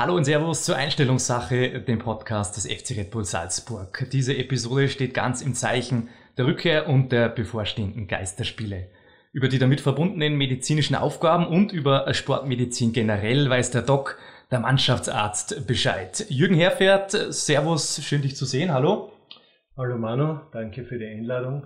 Hallo 0.00 0.16
und 0.16 0.24
Servus 0.24 0.64
zur 0.64 0.76
Einstellungssache, 0.76 1.82
dem 1.82 1.98
Podcast 1.98 2.56
des 2.56 2.64
FC 2.64 2.96
Red 2.96 3.10
Bull 3.10 3.26
Salzburg. 3.26 4.06
Diese 4.10 4.34
Episode 4.34 4.88
steht 4.88 5.12
ganz 5.12 5.42
im 5.42 5.52
Zeichen 5.52 6.08
der 6.38 6.46
Rückkehr 6.46 6.88
und 6.88 7.12
der 7.12 7.28
bevorstehenden 7.28 8.08
Geisterspiele. 8.08 8.88
Über 9.32 9.48
die 9.48 9.58
damit 9.58 9.82
verbundenen 9.82 10.38
medizinischen 10.38 10.94
Aufgaben 10.96 11.46
und 11.46 11.72
über 11.72 12.14
Sportmedizin 12.14 12.94
generell 12.94 13.50
weiß 13.50 13.72
der 13.72 13.82
Doc, 13.82 14.16
der 14.50 14.60
Mannschaftsarzt, 14.60 15.66
Bescheid. 15.66 16.24
Jürgen 16.30 16.54
Herfert, 16.54 17.10
Servus, 17.10 18.02
schön 18.02 18.22
dich 18.22 18.36
zu 18.36 18.46
sehen, 18.46 18.72
hallo. 18.72 19.12
Hallo 19.76 19.98
Manu, 19.98 20.40
danke 20.50 20.84
für 20.84 20.98
die 20.98 21.08
Einladung. 21.08 21.64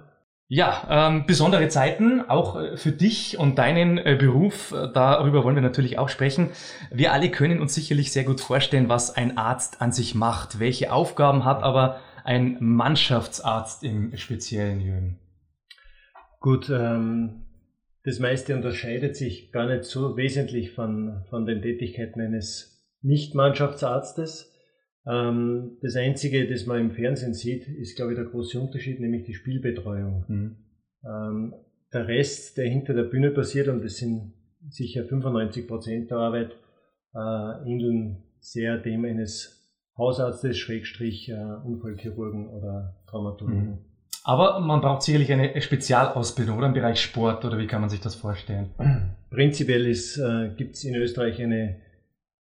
Ja, 0.48 1.08
ähm, 1.08 1.24
besondere 1.26 1.68
Zeiten, 1.68 2.20
auch 2.20 2.60
äh, 2.60 2.76
für 2.76 2.92
dich 2.92 3.38
und 3.38 3.58
deinen 3.58 3.96
äh, 3.96 4.14
Beruf, 4.18 4.72
äh, 4.72 4.88
darüber 4.92 5.42
wollen 5.42 5.56
wir 5.56 5.62
natürlich 5.62 5.98
auch 5.98 6.10
sprechen. 6.10 6.50
Wir 6.92 7.12
alle 7.12 7.30
können 7.30 7.60
uns 7.60 7.74
sicherlich 7.74 8.12
sehr 8.12 8.24
gut 8.24 8.42
vorstellen, 8.42 8.90
was 8.90 9.16
ein 9.16 9.38
Arzt 9.38 9.80
an 9.80 9.90
sich 9.90 10.14
macht, 10.14 10.60
welche 10.60 10.92
Aufgaben 10.92 11.46
hat 11.46 11.62
aber 11.62 12.00
ein 12.24 12.58
Mannschaftsarzt 12.60 13.84
im 13.84 14.14
speziellen 14.16 14.80
Jürgen. 14.80 15.18
Gut, 16.40 16.68
ähm, 16.68 17.46
das 18.04 18.18
meiste 18.18 18.54
unterscheidet 18.54 19.16
sich 19.16 19.50
gar 19.50 19.66
nicht 19.66 19.84
so 19.84 20.16
wesentlich 20.18 20.72
von, 20.72 21.24
von 21.30 21.46
den 21.46 21.62
Tätigkeiten 21.62 22.20
eines 22.20 22.86
Nicht-Mannschaftsarztes. 23.00 24.53
Ähm, 25.06 25.76
das 25.82 25.96
Einzige, 25.96 26.46
das 26.48 26.66
man 26.66 26.80
im 26.80 26.90
Fernsehen 26.92 27.34
sieht, 27.34 27.68
ist, 27.68 27.96
glaube 27.96 28.12
ich, 28.12 28.18
der 28.18 28.26
große 28.26 28.58
Unterschied, 28.58 29.00
nämlich 29.00 29.24
die 29.24 29.34
Spielbetreuung. 29.34 30.24
Mhm. 30.28 30.56
Ähm, 31.04 31.54
der 31.92 32.08
Rest, 32.08 32.56
der 32.56 32.68
hinter 32.68 32.94
der 32.94 33.04
Bühne 33.04 33.30
passiert, 33.30 33.68
und 33.68 33.84
das 33.84 33.96
sind 33.96 34.32
sicher 34.68 35.04
95 35.04 35.68
Prozent 35.68 36.10
der 36.10 36.18
Arbeit, 36.18 36.56
äh, 37.14 37.70
ähneln 37.70 38.22
sehr 38.40 38.78
dem 38.78 39.04
eines 39.04 39.64
Hausarztes, 39.96 40.58
Schrägstrich, 40.58 41.28
äh, 41.28 41.34
Unfallchirurgen 41.34 42.48
oder 42.48 42.96
Traumatologen. 43.06 43.70
Mhm. 43.70 43.78
Aber 44.24 44.58
man 44.60 44.80
braucht 44.80 45.02
sicherlich 45.02 45.30
eine 45.30 45.60
Spezialausbildung 45.60 46.56
oder 46.56 46.68
im 46.68 46.72
Bereich 46.72 47.00
Sport 47.00 47.44
oder 47.44 47.58
wie 47.58 47.66
kann 47.66 47.82
man 47.82 47.90
sich 47.90 48.00
das 48.00 48.14
vorstellen? 48.14 48.70
Prinzipiell 49.30 49.86
äh, 49.86 50.54
gibt 50.56 50.76
es 50.76 50.84
in 50.84 50.94
Österreich 50.94 51.42
eine 51.42 51.76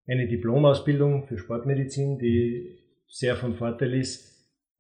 eine 0.08 0.28
Diplomausbildung 0.28 1.28
für 1.28 1.38
Sportmedizin, 1.38 2.20
die 2.20 2.80
sehr 3.08 3.36
von 3.36 3.56
Vorteil 3.56 3.94
ist. 3.94 4.32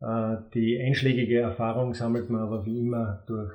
Äh, 0.02 0.38
die 0.54 0.82
einschlägige 0.82 1.40
Erfahrung 1.40 1.94
sammelt 1.94 2.30
man 2.30 2.42
aber 2.42 2.66
wie 2.66 2.80
immer 2.80 3.24
durch, 3.28 3.54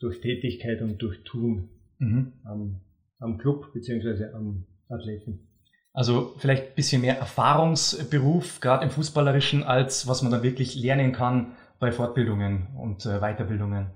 durch 0.00 0.20
Tätigkeit 0.20 0.82
und 0.82 1.00
durch 1.00 1.22
Tun 1.24 1.70
mhm. 1.98 2.32
am, 2.44 2.80
am 3.18 3.38
Club 3.38 3.72
bzw. 3.72 4.32
am 4.34 4.66
Athleten. 4.88 5.48
Also 5.92 6.34
vielleicht 6.38 6.68
ein 6.68 6.74
bisschen 6.74 7.00
mehr 7.02 7.18
Erfahrungsberuf, 7.18 8.60
gerade 8.60 8.84
im 8.84 8.90
Fußballerischen, 8.90 9.64
als 9.64 10.06
was 10.06 10.22
man 10.22 10.30
dann 10.30 10.42
wirklich 10.42 10.76
lernen 10.76 11.12
kann 11.12 11.56
bei 11.80 11.90
Fortbildungen 11.90 12.68
und 12.76 13.06
äh, 13.06 13.20
Weiterbildungen. 13.20 13.86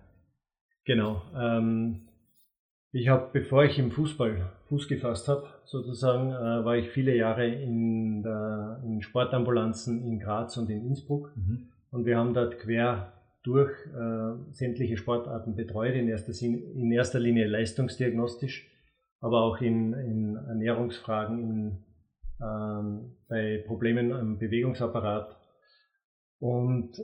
Genau. 0.84 1.22
Ähm, 1.36 2.08
ich 2.92 3.08
habe, 3.08 3.30
bevor 3.32 3.64
ich 3.64 3.78
im 3.78 3.90
Fußball 3.90 4.52
Fuß 4.68 4.86
gefasst 4.86 5.26
habe, 5.26 5.46
sozusagen, 5.64 6.30
äh, 6.30 6.64
war 6.64 6.76
ich 6.76 6.90
viele 6.90 7.16
Jahre 7.16 7.46
in, 7.46 8.22
der, 8.22 8.82
in 8.84 9.00
Sportambulanzen 9.00 10.04
in 10.04 10.20
Graz 10.20 10.56
und 10.58 10.68
in 10.68 10.86
Innsbruck. 10.86 11.32
Mhm. 11.34 11.68
Und 11.90 12.04
wir 12.04 12.18
haben 12.18 12.34
dort 12.34 12.58
quer 12.58 13.14
durch 13.42 13.72
äh, 13.86 14.52
sämtliche 14.52 14.98
Sportarten 14.98 15.56
betreut, 15.56 15.94
in 15.94 16.08
erster, 16.08 16.32
in 16.44 16.92
erster 16.92 17.18
Linie 17.18 17.46
leistungsdiagnostisch, 17.46 18.70
aber 19.20 19.40
auch 19.40 19.60
in, 19.60 19.94
in 19.94 20.36
Ernährungsfragen, 20.36 21.40
in, 21.40 21.84
ähm, 22.42 23.16
bei 23.28 23.64
Problemen 23.66 24.12
am 24.12 24.38
Bewegungsapparat. 24.38 25.36
Und 26.38 27.02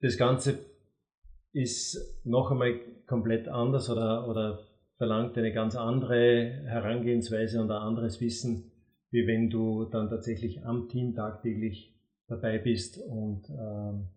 das 0.00 0.16
Ganze 0.16 0.58
ist 1.54 2.20
noch 2.24 2.50
einmal 2.50 2.80
komplett 3.06 3.48
anders 3.48 3.88
oder, 3.88 4.28
oder 4.28 4.58
verlangt 4.96 5.38
eine 5.38 5.52
ganz 5.52 5.76
andere 5.76 6.62
Herangehensweise 6.66 7.60
und 7.60 7.70
ein 7.70 7.76
anderes 7.76 8.20
Wissen, 8.20 8.72
wie 9.10 9.26
wenn 9.26 9.50
du 9.50 9.84
dann 9.84 10.10
tatsächlich 10.10 10.64
am 10.64 10.88
Team 10.88 11.14
tagtäglich 11.14 11.94
dabei 12.26 12.58
bist 12.58 12.98
und 12.98 13.48
ähm, 13.50 14.08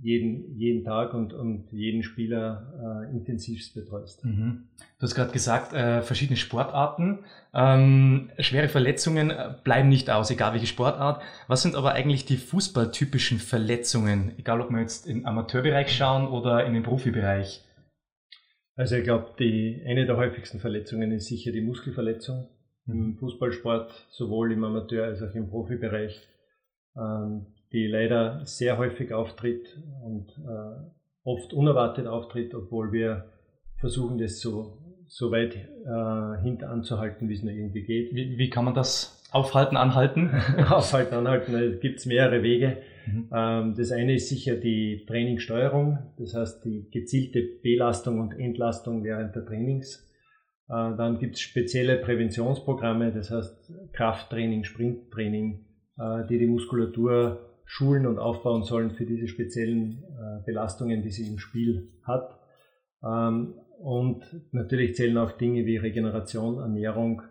jeden, 0.00 0.56
jeden 0.58 0.84
Tag 0.84 1.14
und, 1.14 1.32
und 1.32 1.68
jeden 1.70 2.02
Spieler 2.02 3.06
äh, 3.08 3.16
intensivst 3.16 3.74
betreust. 3.74 4.24
Mhm. 4.24 4.68
Du 4.98 5.02
hast 5.02 5.14
gerade 5.14 5.32
gesagt, 5.32 5.72
äh, 5.72 6.02
verschiedene 6.02 6.36
Sportarten. 6.36 7.20
Ähm, 7.52 8.30
schwere 8.38 8.68
Verletzungen 8.68 9.30
äh, 9.30 9.54
bleiben 9.62 9.88
nicht 9.88 10.10
aus, 10.10 10.30
egal 10.30 10.52
welche 10.52 10.66
Sportart. 10.66 11.22
Was 11.46 11.62
sind 11.62 11.76
aber 11.76 11.92
eigentlich 11.92 12.24
die 12.24 12.36
fußballtypischen 12.36 13.38
Verletzungen, 13.38 14.32
egal 14.38 14.60
ob 14.60 14.70
wir 14.70 14.80
jetzt 14.80 15.06
im 15.06 15.26
Amateurbereich 15.26 15.96
schauen 15.96 16.26
oder 16.26 16.66
in 16.66 16.74
den 16.74 16.82
Profibereich? 16.82 17.64
Also 18.76 18.96
ich 18.96 19.04
glaube, 19.04 19.28
die 19.38 19.84
eine 19.86 20.06
der 20.06 20.16
häufigsten 20.16 20.58
Verletzungen 20.58 21.12
ist 21.12 21.26
sicher 21.26 21.52
die 21.52 21.60
Muskelverletzung 21.60 22.48
im 22.86 23.10
mhm. 23.10 23.16
Fußballsport, 23.18 24.08
sowohl 24.10 24.52
im 24.52 24.64
Amateur- 24.64 25.04
als 25.04 25.22
auch 25.22 25.34
im 25.34 25.48
Profibereich. 25.48 26.20
Ähm, 26.96 27.46
die 27.74 27.88
leider 27.88 28.46
sehr 28.46 28.78
häufig 28.78 29.12
auftritt 29.12 29.66
und 30.04 30.30
äh, 30.30 30.88
oft 31.24 31.52
unerwartet 31.52 32.06
auftritt, 32.06 32.54
obwohl 32.54 32.92
wir 32.92 33.32
versuchen, 33.78 34.16
das 34.16 34.40
so, 34.40 34.78
so 35.08 35.32
weit 35.32 35.56
äh, 35.56 36.42
hinter 36.42 36.70
anzuhalten, 36.70 37.28
wie 37.28 37.34
es 37.34 37.42
nur 37.42 37.52
irgendwie 37.52 37.82
geht. 37.82 38.14
Wie, 38.14 38.38
wie 38.38 38.48
kann 38.48 38.64
man 38.64 38.74
das 38.74 39.28
aufhalten, 39.32 39.76
anhalten? 39.76 40.30
aufhalten, 40.70 41.14
anhalten, 41.14 41.54
es 41.56 41.80
gibt 41.80 42.06
mehrere 42.06 42.44
Wege. 42.44 42.78
Mhm. 43.06 43.28
Ähm, 43.34 43.74
das 43.76 43.90
eine 43.90 44.14
ist 44.14 44.28
sicher 44.28 44.54
die 44.54 45.04
Trainingssteuerung, 45.08 45.98
das 46.16 46.34
heißt 46.34 46.64
die 46.64 46.88
gezielte 46.92 47.42
Belastung 47.60 48.20
und 48.20 48.38
Entlastung 48.38 49.02
während 49.02 49.34
der 49.34 49.44
Trainings. 49.44 50.08
Äh, 50.68 50.96
dann 50.96 51.18
gibt 51.18 51.34
es 51.34 51.40
spezielle 51.40 51.96
Präventionsprogramme, 51.96 53.12
das 53.12 53.32
heißt 53.32 53.72
Krafttraining, 53.92 54.62
Sprinttraining, 54.62 55.66
äh, 55.98 56.24
die 56.28 56.38
die 56.38 56.46
Muskulatur 56.46 57.50
schulen 57.64 58.06
und 58.06 58.18
aufbauen 58.18 58.62
sollen 58.62 58.90
für 58.90 59.06
diese 59.06 59.26
speziellen 59.26 60.04
äh, 60.04 60.44
Belastungen, 60.44 61.02
die 61.02 61.10
sie 61.10 61.26
im 61.26 61.38
Spiel 61.38 61.88
hat. 62.02 62.38
Ähm, 63.02 63.54
und 63.78 64.22
natürlich 64.52 64.94
zählen 64.94 65.18
auch 65.18 65.32
Dinge 65.32 65.66
wie 65.66 65.76
Regeneration, 65.76 66.58
Ernährung 66.58 67.22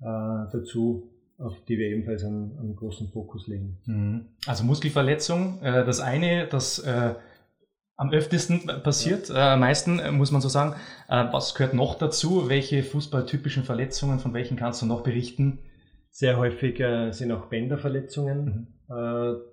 äh, 0.00 0.04
dazu, 0.04 1.10
auf 1.38 1.54
die 1.68 1.78
wir 1.78 1.88
ebenfalls 1.88 2.24
einen, 2.24 2.58
einen 2.58 2.76
großen 2.76 3.08
Fokus 3.08 3.46
legen. 3.48 3.78
Mhm. 3.84 4.26
Also 4.46 4.64
Muskelverletzung, 4.64 5.60
äh, 5.62 5.84
das 5.84 6.00
eine, 6.00 6.46
das 6.46 6.82
am 7.96 8.10
öftesten 8.10 8.66
passiert, 8.82 9.28
ja. 9.28 9.54
am 9.54 9.60
meisten 9.60 10.00
muss 10.16 10.32
man 10.32 10.40
so 10.40 10.48
sagen. 10.48 10.74
Was 11.06 11.54
gehört 11.54 11.74
noch 11.74 11.94
dazu? 11.96 12.48
Welche 12.48 12.82
fußballtypischen 12.82 13.62
Verletzungen, 13.62 14.18
von 14.18 14.32
welchen 14.34 14.56
kannst 14.56 14.82
du 14.82 14.86
noch 14.86 15.02
berichten? 15.02 15.58
Sehr 16.10 16.36
häufig 16.36 16.82
sind 17.10 17.30
auch 17.30 17.46
Bänderverletzungen. 17.46 18.44
Mhm 18.88 19.51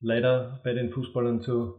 leider 0.00 0.60
bei 0.64 0.72
den 0.72 0.90
Fußballern 0.90 1.40
zu 1.40 1.74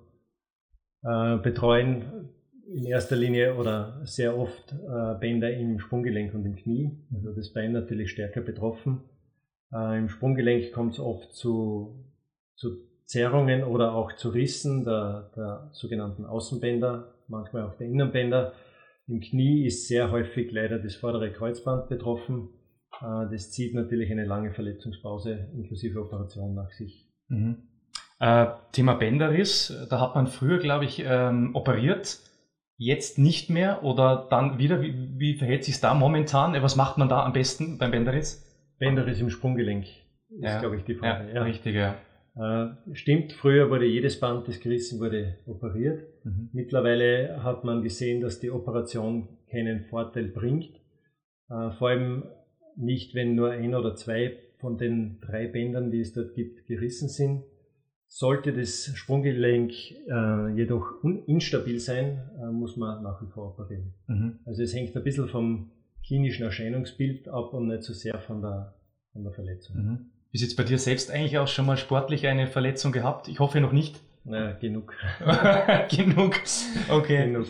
äh, 1.03 1.38
betreuen. 1.38 2.30
In 2.72 2.85
erster 2.85 3.16
Linie 3.16 3.56
oder 3.56 4.00
sehr 4.06 4.38
oft 4.38 4.74
äh, 4.74 5.19
Bänder 5.19 5.52
im 5.52 5.80
Sprunggelenk 5.80 6.35
und 6.35 6.46
im 6.46 6.56
Knie. 6.56 6.91
Also 7.12 7.34
das 7.34 7.52
Bein 7.52 7.72
natürlich 7.72 8.12
stärker 8.12 8.41
betroffen. 8.41 9.02
Äh, 9.74 9.97
Im 9.97 10.09
Sprunggelenk 10.09 10.72
kommt 10.72 10.94
es 10.94 11.00
oft 11.00 11.34
zu, 11.34 12.06
zu 12.56 12.78
Zerrungen 13.06 13.63
oder 13.63 13.96
auch 13.96 14.13
zu 14.16 14.29
Rissen 14.29 14.85
der, 14.85 15.31
der 15.35 15.69
sogenannten 15.74 16.25
Außenbänder, 16.25 17.16
manchmal 17.28 17.64
auch 17.64 17.76
der 17.76 17.88
Innenbänder. 17.88 18.53
Im 19.08 19.20
Knie 19.20 19.66
ist 19.66 19.88
sehr 19.88 20.11
häufig 20.11 20.52
leider 20.52 20.78
das 20.78 20.96
vordere 20.96 21.32
Kreuzband 21.32 21.90
betroffen. 21.90 22.49
Äh, 23.02 23.32
das 23.32 23.52
zieht 23.52 23.73
natürlich 23.73 24.11
eine 24.11 24.26
lange 24.26 24.53
Verletzungspause 24.53 25.49
inklusive 25.55 25.99
Operation 25.99 26.53
nach 26.53 26.72
sich. 26.72 27.09
Mhm. 27.29 27.69
Äh, 28.20 28.48
Thema 28.74 28.96
Bänderriss, 28.96 29.88
da 29.90 30.02
hat 30.02 30.16
man 30.16 30.28
früher, 30.28 30.60
glaube 30.60 30.86
ich, 30.86 31.04
ähm, 31.06 31.56
operiert, 31.56 32.20
jetzt 32.78 33.18
nicht 33.18 33.50
mehr 33.50 33.84
oder 33.84 34.28
dann 34.30 34.58
wieder. 34.58 34.82
Wie, 34.82 34.94
wie 35.18 35.36
verhält 35.36 35.64
sich 35.64 35.80
da 35.80 35.94
momentan? 35.94 36.54
Was 36.62 36.76
macht 36.76 36.98
man 36.98 37.10
da 37.10 37.24
am 37.24 37.34
besten 37.34 37.78
beim 37.78 37.92
Bänderriss? 37.92 38.46
Bänderriss 38.78 39.20
im 39.20 39.30
Sprunggelenk 39.30 39.86
ist, 39.86 40.44
ja. 40.44 40.60
glaube 40.60 40.78
ich, 40.78 40.84
die 40.84 40.96
Frage. 40.96 41.30
Ja, 41.30 41.36
ja. 41.36 41.44
Richtig, 41.44 41.76
ja. 41.76 41.96
Äh, 42.36 42.94
stimmt, 42.94 43.34
früher 43.34 43.70
wurde 43.70 43.86
jedes 43.86 44.20
Band, 44.20 44.48
das 44.48 44.60
gerissen 44.60 45.00
wurde, 45.00 45.38
operiert. 45.46 46.08
Mhm. 46.24 46.50
Mittlerweile 46.54 47.44
hat 47.44 47.64
man 47.64 47.84
gesehen, 47.84 48.22
dass 48.22 48.40
die 48.40 48.52
Operation 48.52 49.28
keinen 49.52 49.86
Vorteil 49.86 50.28
bringt. 50.28 50.76
Äh, 51.50 51.72
vor 51.78 51.90
allem 51.90 52.24
nicht, 52.78 53.16
wenn 53.16 53.36
nur 53.36 53.52
ein 53.52 53.76
oder 53.76 53.96
zwei 53.96 54.38
von 54.60 54.78
den 54.78 55.20
drei 55.20 55.48
Bändern, 55.48 55.92
die 55.92 56.00
es 56.00 56.14
dort 56.14 56.34
gibt, 56.34 56.66
gerissen 56.68 57.10
sind. 57.10 57.44
Sollte 58.11 58.52
das 58.53 58.91
Sprunggelenk 58.96 59.72
äh, 59.72 60.50
jedoch 60.56 61.03
instabil 61.28 61.79
sein, 61.79 62.20
äh, 62.41 62.52
muss 62.52 62.76
man 62.76 63.03
nach 63.03 63.22
wie 63.22 63.28
vor 63.28 63.50
operieren. 63.50 63.94
Mhm. 64.08 64.40
Also 64.46 64.64
es 64.64 64.73
hängt 64.73 64.96
ein 64.96 65.03
bisschen 65.03 65.29
vom 65.29 65.70
klinischen 66.06 66.44
Erscheinungsbild 66.44 67.29
ab 67.29 67.53
und 67.53 67.67
nicht 67.67 67.84
so 67.84 67.94
sehr 67.94 68.17
von 68.17 68.41
der, 68.41 68.73
von 69.14 69.23
der 69.23 69.32
Verletzung. 69.32 69.76
Mhm. 69.78 70.06
Sieht 70.34 70.50
es 70.50 70.56
bei 70.56 70.64
dir 70.64 70.79
selbst 70.79 71.11
eigentlich 71.11 71.38
auch 71.38 71.47
schon 71.47 71.67
mal 71.67 71.78
sportlich 71.78 72.26
eine 72.26 72.47
Verletzung 72.47 72.91
gehabt? 72.91 73.28
Ich 73.28 73.40
hoffe 73.40 73.61
noch 73.61 73.72
nicht. 73.72 74.00
Na, 74.23 74.53
genug. 74.53 74.96
genug. 75.90 76.35
Okay. 76.90 77.26
Genug. 77.26 77.47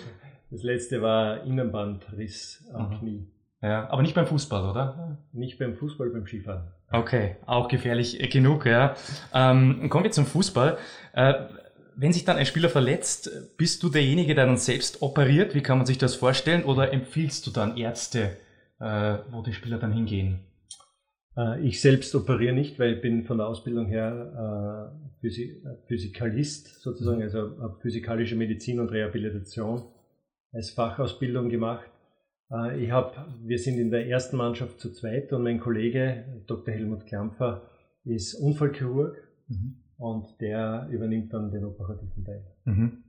Das 0.52 0.64
letzte 0.64 1.02
war 1.02 1.44
Innenbandriss 1.46 2.70
am 2.74 2.90
mhm. 2.90 3.00
Knie. 3.00 3.28
Ja, 3.62 3.90
aber 3.90 4.02
nicht 4.02 4.16
beim 4.16 4.28
Fußball, 4.28 4.70
oder? 4.70 5.18
Nicht 5.32 5.58
beim 5.58 5.76
Fußball, 5.76 6.10
beim 6.10 6.26
Skifahren. 6.26 6.72
Okay, 6.92 7.36
auch 7.46 7.68
gefährlich 7.68 8.18
genug, 8.32 8.66
ja. 8.66 8.96
Ähm, 9.34 9.90
kommen 9.90 10.06
wir 10.06 10.12
zum 10.12 10.26
Fußball. 10.26 10.78
Äh, 11.14 11.34
wenn 11.96 12.14
sich 12.14 12.26
dann 12.26 12.38
ein 12.38 12.46
Spieler 12.46 12.70
verletzt, 12.70 13.30
bist 13.58 13.84
du 13.84 13.90
derjenige, 13.90 14.34
der 14.34 14.46
dann 14.46 14.58
selbst 14.58 15.02
operiert? 15.02 15.54
Wie 15.54 15.62
kann 15.62 15.78
man 15.78 15.86
sich 15.86 15.98
das 15.98 16.16
vorstellen? 16.16 16.64
Oder 16.64 16.94
empfiehlst 16.94 17.46
du 17.46 17.52
dann 17.52 17.78
Ärzte, 17.78 18.38
äh, 18.80 19.18
wo 19.32 19.42
die 19.44 19.54
Spieler 19.54 19.78
dann 19.78 19.92
hingehen? 19.92 20.40
Äh, 21.38 21.62
ich 21.62 21.82
selbst 21.82 22.16
operiere 22.16 22.54
nicht, 22.54 22.80
weil 22.80 22.94
ich 22.96 23.02
bin 23.02 23.26
von 23.26 23.38
der 23.38 23.48
Ausbildung 23.48 23.88
her 23.88 24.92
äh, 25.22 25.30
Physikalist 25.88 26.82
sozusagen, 26.82 27.22
also 27.22 27.52
physikalische 27.82 28.36
Medizin 28.36 28.80
und 28.80 28.90
Rehabilitation 28.90 29.84
als 30.54 30.72
Fachausbildung 30.72 31.50
gemacht. 31.50 31.92
Äh, 32.52 32.84
ich 32.84 32.92
habe, 32.92 33.14
wir 33.44 33.60
sind 33.60 33.78
in 33.78 33.92
der 33.92 34.08
ersten 34.08 34.38
Mannschaft 34.38 34.80
zu 34.80 34.92
zweit 34.92 35.32
und 35.34 35.44
mein 35.44 35.60
Kollege 35.60 36.26
Dr. 36.48 36.74
Helmut 36.74 37.06
Klampfer 37.06 37.64
ist 38.06 38.36
Unfallchirurg 38.36 39.16
mhm. 39.48 39.76
und 39.98 40.42
der 40.42 40.88
übernimmt 40.92 41.34
dann 41.34 41.52
den 41.52 41.66
operativen 41.66 42.24
Teil. 42.24 42.44
Mhm. 42.66 43.04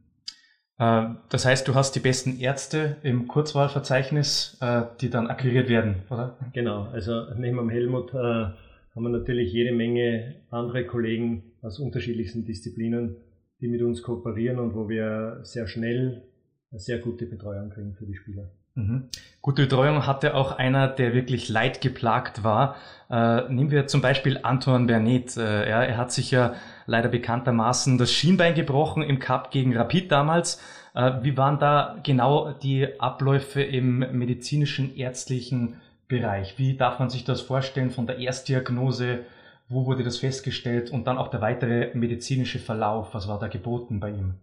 Äh, 0.79 1.15
das 1.29 1.47
heißt, 1.47 1.67
du 1.67 1.75
hast 1.75 1.95
die 1.95 2.01
besten 2.01 2.39
Ärzte 2.39 2.97
im 3.03 3.29
Kurzwahlverzeichnis, 3.29 4.59
äh, 4.61 4.83
die 5.01 5.11
dann 5.11 5.29
akquiriert 5.29 5.69
werden, 5.69 6.03
oder? 6.11 6.37
Genau, 6.53 6.85
also 6.85 7.33
neben 7.37 7.57
dem 7.57 7.71
Helmut 7.71 8.13
haben 8.13 9.05
wir 9.05 9.09
natürlich 9.09 9.53
jede 9.53 9.73
Menge 9.73 10.43
andere 10.51 10.85
Kollegen 10.85 11.53
aus 11.63 11.79
unterschiedlichsten 11.79 12.45
Disziplinen, 12.45 13.17
die 13.61 13.69
mit 13.69 13.83
uns 13.83 14.03
kooperieren 14.03 14.59
und 14.59 14.75
wo 14.75 14.89
wir 14.89 15.41
sehr 15.43 15.67
schnell 15.67 16.25
eine 16.71 16.81
sehr 16.81 16.99
gute 16.99 17.27
Betreuung 17.27 17.71
kriegen 17.71 17.95
für 17.95 18.07
die 18.07 18.15
Spieler. 18.15 18.51
Mhm. 18.81 19.09
Gute 19.43 19.63
Betreuung 19.63 20.07
hatte 20.07 20.35
auch 20.35 20.53
einer, 20.53 20.89
der 20.89 21.15
wirklich 21.15 21.49
leidgeplagt 21.49 22.45
war. 22.45 22.77
Äh, 23.11 23.49
nehmen 23.49 23.71
wir 23.71 23.87
zum 23.87 24.03
Beispiel 24.03 24.41
Antoine 24.43 24.87
Bernet. 24.87 25.37
Äh, 25.37 25.69
ja, 25.69 25.83
er 25.83 25.97
hat 25.97 26.13
sich 26.13 26.31
ja 26.31 26.55
leider 26.87 27.09
bekanntermaßen 27.09 27.99
das 27.99 28.13
Schienbein 28.13 28.55
gebrochen 28.55 29.03
im 29.03 29.19
Cup 29.19 29.51
gegen 29.51 29.77
Rapid 29.77 30.13
damals. 30.13 30.61
Äh, 30.95 31.13
wie 31.23 31.37
waren 31.37 31.59
da 31.59 31.99
genau 32.03 32.53
die 32.53 33.01
Abläufe 33.01 33.63
im 33.63 33.99
medizinischen, 33.99 34.97
ärztlichen 34.97 35.81
Bereich? 36.09 36.59
Wie 36.59 36.77
darf 36.77 36.99
man 36.99 37.09
sich 37.09 37.25
das 37.25 37.41
vorstellen 37.41 37.91
von 37.91 38.07
der 38.07 38.19
Erstdiagnose? 38.19 39.21
Wo 39.69 39.87
wurde 39.87 40.05
das 40.05 40.19
festgestellt? 40.19 40.91
Und 40.91 41.07
dann 41.07 41.17
auch 41.17 41.29
der 41.29 41.41
weitere 41.41 41.95
medizinische 41.95 42.59
Verlauf. 42.59 43.15
Was 43.15 43.29
war 43.29 43.39
da 43.39 43.49
geboten 43.49 44.01
bei 44.01 44.11
ihm? 44.11 44.35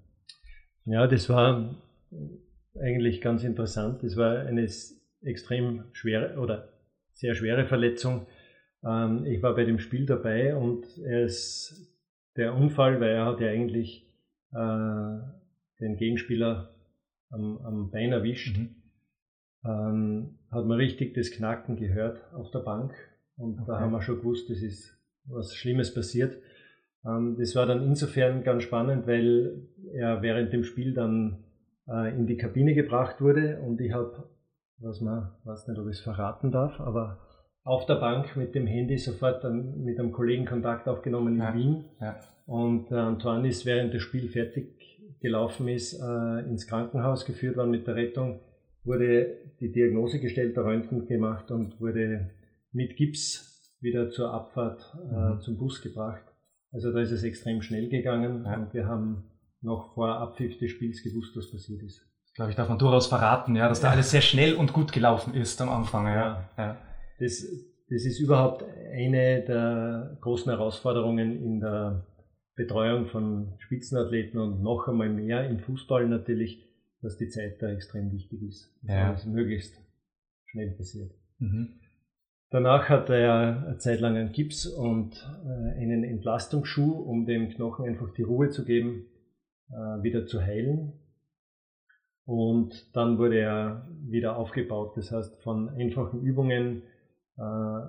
Ja, 0.85 1.05
das 1.05 1.29
war 1.29 1.65
eigentlich 2.81 3.21
ganz 3.21 3.43
interessant. 3.43 4.03
Das 4.03 4.15
war 4.15 4.39
eine 4.39 4.67
extrem 5.21 5.83
schwere 5.93 6.39
oder 6.39 6.69
sehr 7.13 7.35
schwere 7.35 7.65
Verletzung. 7.65 8.27
Ähm, 8.83 9.25
ich 9.25 9.41
war 9.41 9.55
bei 9.55 9.65
dem 9.65 9.79
Spiel 9.79 10.05
dabei 10.05 10.55
und 10.55 10.85
er 10.99 11.23
ist 11.25 11.91
der 12.35 12.53
Unfall, 12.55 12.99
weil 13.01 13.09
er 13.09 13.25
hat 13.25 13.41
ja 13.41 13.49
eigentlich 13.49 14.07
äh, 14.53 15.19
den 15.79 15.97
Gegenspieler 15.97 16.73
am, 17.29 17.57
am 17.63 17.91
Bein 17.91 18.11
erwischt, 18.11 18.57
mhm. 18.57 18.75
ähm, 19.65 20.39
hat 20.51 20.65
man 20.65 20.77
richtig 20.77 21.13
das 21.13 21.31
Knacken 21.31 21.75
gehört 21.75 22.21
auf 22.33 22.51
der 22.51 22.59
Bank 22.59 22.93
und 23.35 23.59
okay. 23.59 23.65
da 23.67 23.79
haben 23.79 23.91
wir 23.91 24.01
schon 24.01 24.19
gewusst, 24.19 24.49
das 24.49 24.61
ist 24.61 24.97
was 25.25 25.53
Schlimmes 25.53 25.93
passiert. 25.93 26.37
Ähm, 27.05 27.35
das 27.37 27.55
war 27.55 27.65
dann 27.65 27.83
insofern 27.83 28.43
ganz 28.43 28.63
spannend, 28.63 29.07
weil 29.07 29.67
er 29.93 30.21
während 30.21 30.53
dem 30.53 30.63
Spiel 30.63 30.93
dann 30.93 31.43
äh, 31.89 32.15
in 32.15 32.27
die 32.27 32.37
Kabine 32.37 32.73
gebracht 32.73 33.21
wurde 33.21 33.59
und 33.59 33.79
ich 33.81 33.93
habe, 33.93 34.29
was 34.79 35.01
man, 35.01 35.31
weiß 35.43 35.67
nicht, 35.67 35.79
ob 35.79 35.87
ich 35.87 35.97
es 35.97 36.01
verraten 36.01 36.51
darf, 36.51 36.79
aber 36.79 37.19
auf 37.63 37.85
der 37.85 37.95
Bank 37.95 38.35
mit 38.37 38.55
dem 38.55 38.65
Handy 38.65 38.97
sofort 38.97 39.43
dann 39.43 39.83
mit 39.83 39.99
einem 39.99 40.11
Kollegen 40.11 40.45
Kontakt 40.45 40.87
aufgenommen 40.87 41.35
in 41.35 41.41
ja, 41.41 41.53
Wien. 41.53 41.85
Ja. 41.99 42.15
Und 42.45 42.91
äh, 42.91 42.95
Antoine 42.95 43.49
ist 43.49 43.65
während 43.65 43.93
das 43.93 44.01
Spiel 44.01 44.29
fertig 44.29 44.77
gelaufen 45.19 45.67
ist, 45.67 45.99
äh, 45.99 46.39
ins 46.47 46.67
Krankenhaus 46.67 47.25
geführt 47.25 47.57
worden 47.57 47.71
mit 47.71 47.87
der 47.87 47.95
Rettung, 47.95 48.39
wurde 48.83 49.37
die 49.59 49.71
Diagnose 49.71 50.19
gestellt, 50.19 50.55
der 50.55 50.63
Röntgen 50.63 51.07
gemacht 51.07 51.51
und 51.51 51.81
wurde 51.81 52.29
mit 52.71 52.95
Gips 52.95 53.77
wieder 53.81 54.09
zur 54.11 54.33
Abfahrt 54.33 54.95
äh, 55.11 55.33
mhm. 55.33 55.41
zum 55.41 55.57
Bus 55.57 55.81
gebracht. 55.81 56.23
Also 56.71 56.91
da 56.91 57.01
ist 57.01 57.11
es 57.11 57.23
extrem 57.23 57.61
schnell 57.61 57.89
gegangen 57.89 58.45
ja. 58.45 58.55
und 58.55 58.73
wir 58.73 58.87
haben 58.87 59.23
noch 59.61 59.93
vor 59.93 60.17
Abpfiff 60.19 60.57
des 60.57 60.71
Spiels 60.71 61.03
gewusst, 61.03 61.35
was 61.35 61.51
passiert 61.51 61.81
ist. 61.83 62.05
Glaube 62.35 62.51
ich, 62.51 62.55
darf 62.55 62.69
man 62.69 62.77
durchaus 62.77 63.07
verraten, 63.07 63.55
ja, 63.55 63.67
dass 63.67 63.81
ja. 63.81 63.87
da 63.87 63.93
alles 63.93 64.11
sehr 64.11 64.21
schnell 64.21 64.53
und 64.53 64.71
gut 64.71 64.91
gelaufen 64.91 65.33
ist 65.33 65.59
am 65.61 65.69
Anfang. 65.69 66.05
Ja. 66.05 66.49
ja. 66.57 66.77
Das, 67.19 67.43
das 67.89 68.05
ist 68.05 68.19
überhaupt 68.19 68.63
eine 68.93 69.41
der 69.41 70.17
großen 70.21 70.51
Herausforderungen 70.51 71.43
in 71.43 71.59
der 71.59 72.05
Betreuung 72.55 73.07
von 73.07 73.53
Spitzenathleten 73.59 74.39
und 74.39 74.61
noch 74.61 74.87
einmal 74.87 75.09
mehr 75.09 75.49
im 75.49 75.59
Fußball 75.59 76.07
natürlich, 76.07 76.63
dass 77.01 77.17
die 77.17 77.29
Zeit 77.29 77.61
da 77.61 77.69
extrem 77.69 78.11
wichtig 78.11 78.41
ist. 78.43 78.71
Dass 78.83 78.95
ja. 78.95 79.09
alles 79.09 79.25
möglichst 79.25 79.79
schnell 80.45 80.71
passiert. 80.71 81.11
Mhm. 81.39 81.79
Danach 82.49 82.87
hat 82.87 83.09
er 83.09 83.65
eine 83.65 83.77
Zeit 83.77 83.99
lang 83.99 84.15
einen 84.15 84.31
Gips 84.31 84.65
und 84.65 85.15
äh, 85.45 85.81
einen 85.81 86.03
Entlastungsschuh, 86.03 86.91
um 86.91 87.25
dem 87.25 87.49
Knochen 87.49 87.85
einfach 87.85 88.13
die 88.13 88.23
Ruhe 88.23 88.49
zu 88.49 88.63
geben, 88.63 89.05
wieder 89.69 90.25
zu 90.25 90.41
heilen. 90.41 90.93
Und 92.25 92.95
dann 92.95 93.17
wurde 93.17 93.39
er 93.39 93.87
wieder 94.01 94.37
aufgebaut. 94.37 94.97
Das 94.97 95.11
heißt, 95.11 95.41
von 95.43 95.69
einfachen 95.69 96.21
Übungen 96.21 96.83
äh, 97.37 97.79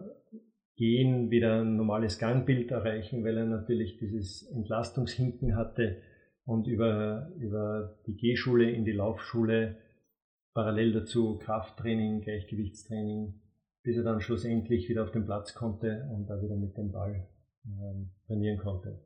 gehen, 0.77 1.31
wieder 1.31 1.63
ein 1.63 1.77
normales 1.77 2.19
Gangbild 2.19 2.71
erreichen, 2.71 3.25
weil 3.25 3.37
er 3.37 3.47
natürlich 3.47 3.99
dieses 3.99 4.49
Entlastungshinken 4.53 5.57
hatte 5.57 6.01
und 6.45 6.69
über, 6.69 7.33
über 7.37 7.99
die 8.07 8.17
Gehschule 8.17 8.71
in 8.71 8.85
die 8.85 8.93
Laufschule, 8.93 9.77
parallel 10.55 10.93
dazu 10.93 11.39
Krafttraining, 11.39 12.20
Gleichgewichtstraining, 12.20 13.41
bis 13.82 13.97
er 13.97 14.05
dann 14.05 14.20
schlussendlich 14.20 14.89
wieder 14.89 15.03
auf 15.03 15.11
den 15.11 15.25
Platz 15.25 15.53
konnte 15.53 16.08
und 16.13 16.27
da 16.31 16.41
wieder 16.41 16.56
mit 16.56 16.77
dem 16.77 16.93
Ball 16.93 17.27
äh, 17.65 18.27
trainieren 18.27 18.58
konnte. 18.58 19.01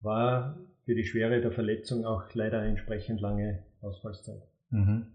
War 0.00 0.58
für 0.84 0.94
die 0.94 1.04
Schwere 1.04 1.40
der 1.40 1.52
Verletzung 1.52 2.04
auch 2.04 2.24
leider 2.34 2.62
entsprechend 2.62 3.20
lange 3.20 3.62
Ausfallszeit. 3.80 4.42
Mhm. 4.70 5.06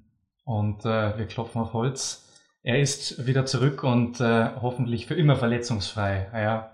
Und 0.46 0.86
äh, 0.86 1.18
wir 1.18 1.26
klopfen 1.26 1.62
auf 1.62 1.74
Holz. 1.74 2.24
Er 2.64 2.80
ist 2.80 3.28
wieder 3.28 3.46
zurück 3.46 3.84
und 3.84 4.20
äh, 4.20 4.50
hoffentlich 4.62 5.06
für 5.06 5.16
immer 5.16 5.36
verletzungsfrei. 5.36 6.28
Ja. 6.34 6.72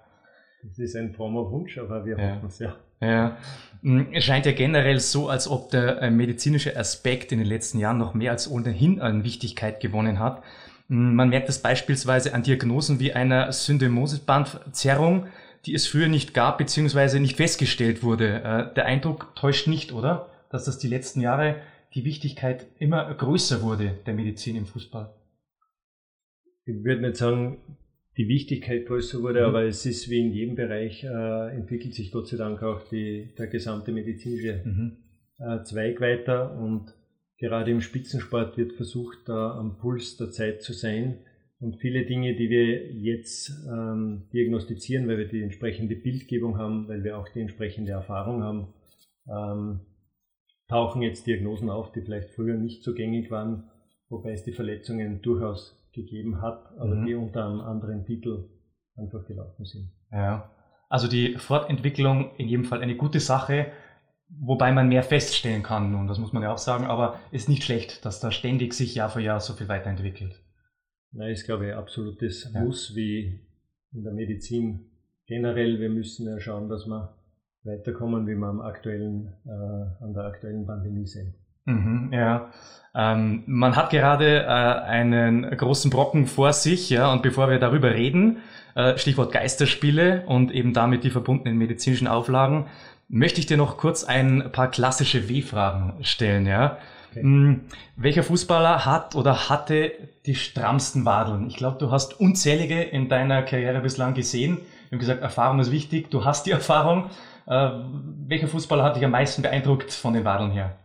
Das 0.64 0.80
ist 0.80 0.96
ein 0.96 1.14
frommer 1.14 1.52
Wunsch, 1.52 1.78
aber 1.78 2.06
wir 2.06 2.18
ja. 2.18 2.36
hoffen 2.36 2.48
es 2.48 2.60
ja. 2.60 2.76
Ja, 3.02 3.38
hm, 3.82 4.08
es 4.14 4.24
scheint 4.24 4.46
ja 4.46 4.54
generell 4.54 5.00
so, 5.00 5.28
als 5.28 5.48
ob 5.48 5.72
der 5.72 6.02
äh, 6.02 6.10
medizinische 6.10 6.78
Aspekt 6.78 7.32
in 7.32 7.40
den 7.40 7.48
letzten 7.48 7.80
Jahren 7.80 7.98
noch 7.98 8.14
mehr 8.14 8.32
als 8.32 8.50
ohnehin 8.50 9.02
an 9.02 9.24
Wichtigkeit 9.24 9.82
gewonnen 9.82 10.20
hat. 10.20 10.42
Hm, 10.88 11.16
man 11.16 11.30
merkt 11.30 11.50
es 11.50 11.62
beispielsweise 11.62 12.34
an 12.34 12.44
Diagnosen 12.44 13.00
wie 13.00 13.14
einer 13.14 13.52
Syndemosebandverzerrung, 13.52 15.28
die 15.66 15.74
es 15.74 15.88
früher 15.88 16.08
nicht 16.08 16.34
gab 16.34 16.58
bzw. 16.58 17.20
nicht 17.20 17.38
festgestellt 17.38 18.04
wurde. 18.04 18.42
Äh, 18.44 18.74
der 18.74 18.86
Eindruck 18.86 19.36
täuscht 19.36 19.68
nicht, 19.68 19.94
oder? 19.94 20.30
Dass 20.50 20.66
das 20.66 20.78
die 20.78 20.88
letzten 20.88 21.22
Jahre 21.22 21.62
die 21.94 22.06
Wichtigkeit 22.06 22.68
immer 22.80 23.14
größer 23.14 23.62
wurde 23.62 24.00
der 24.06 24.14
Medizin 24.14 24.56
im 24.56 24.66
Fußball. 24.66 25.14
Ich 26.66 26.84
würde 26.84 27.02
nicht 27.02 27.18
sagen, 27.18 27.58
die 28.18 28.28
Wichtigkeit 28.28 28.86
größer 28.86 29.22
wurde, 29.22 29.42
mhm. 29.42 29.46
aber 29.48 29.64
es 29.64 29.86
ist 29.86 30.10
wie 30.10 30.20
in 30.20 30.32
jedem 30.32 30.56
Bereich, 30.56 31.04
äh, 31.04 31.56
entwickelt 31.56 31.94
sich 31.94 32.12
Gott 32.12 32.28
sei 32.28 32.38
Dank 32.38 32.62
auch 32.62 32.88
die, 32.90 33.34
der 33.38 33.48
gesamte 33.48 33.92
medizinische 33.92 34.62
mhm. 34.64 34.98
äh, 35.40 35.64
Zweig 35.64 36.00
weiter 36.00 36.58
und 36.58 36.94
gerade 37.38 37.72
im 37.72 37.82
Spitzensport 37.82 38.58
wird 38.58 38.74
versucht, 38.74 39.18
da 39.28 39.58
am 39.58 39.78
Puls 39.78 40.18
der 40.18 40.32
Zeit 40.32 40.62
zu 40.62 40.74
sein 40.74 41.20
und 41.64 41.78
viele 41.78 42.06
Dinge, 42.06 42.36
die 42.36 42.50
wir 42.50 42.92
jetzt 42.92 43.50
ähm, 43.72 44.24
diagnostizieren, 44.34 45.08
weil 45.08 45.18
wir 45.18 45.28
die 45.30 45.42
entsprechende 45.42 45.96
Bildgebung 45.96 46.58
haben, 46.58 46.90
weil 46.90 47.06
wir 47.06 47.18
auch 47.18 47.30
die 47.30 47.40
entsprechende 47.40 47.94
Erfahrung 47.94 48.44
haben, 48.44 48.74
ähm, 49.28 49.80
tauchen 50.68 51.02
jetzt 51.02 51.26
Diagnosen 51.26 51.70
auf, 51.70 51.94
die 51.94 52.02
vielleicht 52.02 52.32
früher 52.32 52.58
nicht 52.58 52.84
so 52.84 52.94
gängig 52.94 53.32
waren, 53.32 53.70
wobei 54.10 54.34
es 54.34 54.44
die 54.44 54.52
Verletzungen 54.52 55.22
durchaus 55.22 55.80
gegeben 55.94 56.42
hat, 56.42 56.78
aber 56.78 56.96
mhm. 56.96 57.06
die 57.06 57.16
unter 57.16 57.46
einem 57.46 57.62
anderen 57.62 58.06
Titel 58.06 58.50
einfach 58.98 59.26
gelaufen 59.26 59.64
sind. 59.64 59.90
Ja, 60.12 60.52
also 60.90 61.08
die 61.08 61.36
Fortentwicklung 61.38 62.36
in 62.38 62.50
jedem 62.50 62.66
Fall 62.66 62.82
eine 62.82 62.98
gute 62.98 63.22
Sache, 63.22 63.68
wobei 64.28 64.74
man 64.74 64.90
mehr 64.90 65.04
feststellen 65.04 65.64
kann, 65.64 65.96
und 65.96 66.08
das 66.08 66.20
muss 66.20 66.34
man 66.34 66.44
ja 66.44 66.52
auch 66.52 66.58
sagen, 66.58 66.86
aber 66.86 67.20
ist 67.32 67.48
nicht 67.48 67.64
schlecht, 67.64 68.04
dass 68.06 68.20
da 68.20 68.32
ständig 68.32 68.74
sich 68.74 68.96
Jahr 68.96 69.10
für 69.10 69.22
Jahr 69.22 69.40
so 69.40 69.54
viel 69.54 69.70
weiterentwickelt. 69.70 70.44
Nein, 71.14 71.32
ist 71.32 71.46
glaube 71.46 71.68
ich 71.68 71.74
absolutes 71.74 72.52
ja. 72.54 72.62
Muss, 72.62 72.96
wie 72.96 73.40
in 73.94 74.04
der 74.04 74.14
Medizin 74.14 74.92
generell. 75.28 75.80
Wir 75.80 75.90
müssen 75.90 76.28
ja 76.28 76.40
schauen, 76.40 76.70
dass 76.70 76.88
wir 76.88 77.16
weiterkommen, 77.64 78.28
wie 78.28 78.36
wir 78.36 78.48
am 78.48 78.62
aktuellen, 78.62 79.34
äh, 79.46 80.04
an 80.04 80.14
der 80.14 80.26
aktuellen 80.26 80.66
Pandemie 80.66 81.06
sehen. 81.06 81.36
Mhm, 81.66 82.10
ja, 82.12 82.52
ähm, 82.94 83.44
man 83.46 83.76
hat 83.76 83.90
gerade 83.90 84.42
äh, 84.42 84.46
einen 84.48 85.44
großen 85.56 85.90
Brocken 85.90 86.26
vor 86.28 86.52
sich, 86.52 86.90
ja, 86.90 87.12
und 87.12 87.24
bevor 87.24 87.50
wir 87.50 87.58
darüber 87.58 87.92
reden, 87.92 88.40
äh, 88.76 88.98
Stichwort 88.98 89.32
Geisterspiele 89.32 90.26
und 90.26 90.52
eben 90.52 90.74
damit 90.74 91.04
die 91.04 91.10
verbundenen 91.10 91.58
medizinischen 91.58 92.08
Auflagen, 92.08 92.66
möchte 93.08 93.40
ich 93.40 93.46
dir 93.46 93.58
noch 93.58 93.78
kurz 93.78 94.04
ein 94.04 94.52
paar 94.52 94.70
klassische 94.70 95.30
W-Fragen 95.30 96.04
stellen, 96.04 96.46
ja. 96.46 96.78
Okay. 97.12 97.22
Hm, 97.22 97.62
welcher 97.96 98.24
Fußballer 98.24 98.86
hat 98.86 99.16
oder 99.16 99.50
hatte 99.50 99.94
die 100.26 100.36
strammsten 100.36 101.06
Wadeln? 101.06 101.48
Ich 101.48 101.58
glaube, 101.58 101.78
du 101.78 101.92
hast 101.92 102.20
unzählige 102.20 102.82
in 102.82 103.10
deiner 103.10 103.44
Karriere 103.44 103.82
bislang 103.82 104.14
gesehen. 104.14 104.58
Wir 104.90 104.98
haben 104.98 105.00
gesagt, 105.00 105.22
Erfahrung 105.22 105.60
ist 105.60 105.72
wichtig. 105.72 106.10
Du 106.12 106.26
hast 106.26 106.46
die 106.46 106.52
Erfahrung. 106.60 107.10
Äh, 107.46 107.70
welcher 108.28 108.48
Fußballer 108.48 108.84
hat 108.84 108.96
dich 108.96 109.04
am 109.04 109.12
meisten 109.12 109.42
beeindruckt 109.42 109.92
von 109.92 110.14
den 110.14 110.24
Wadeln 110.24 110.52
her? 110.52 110.78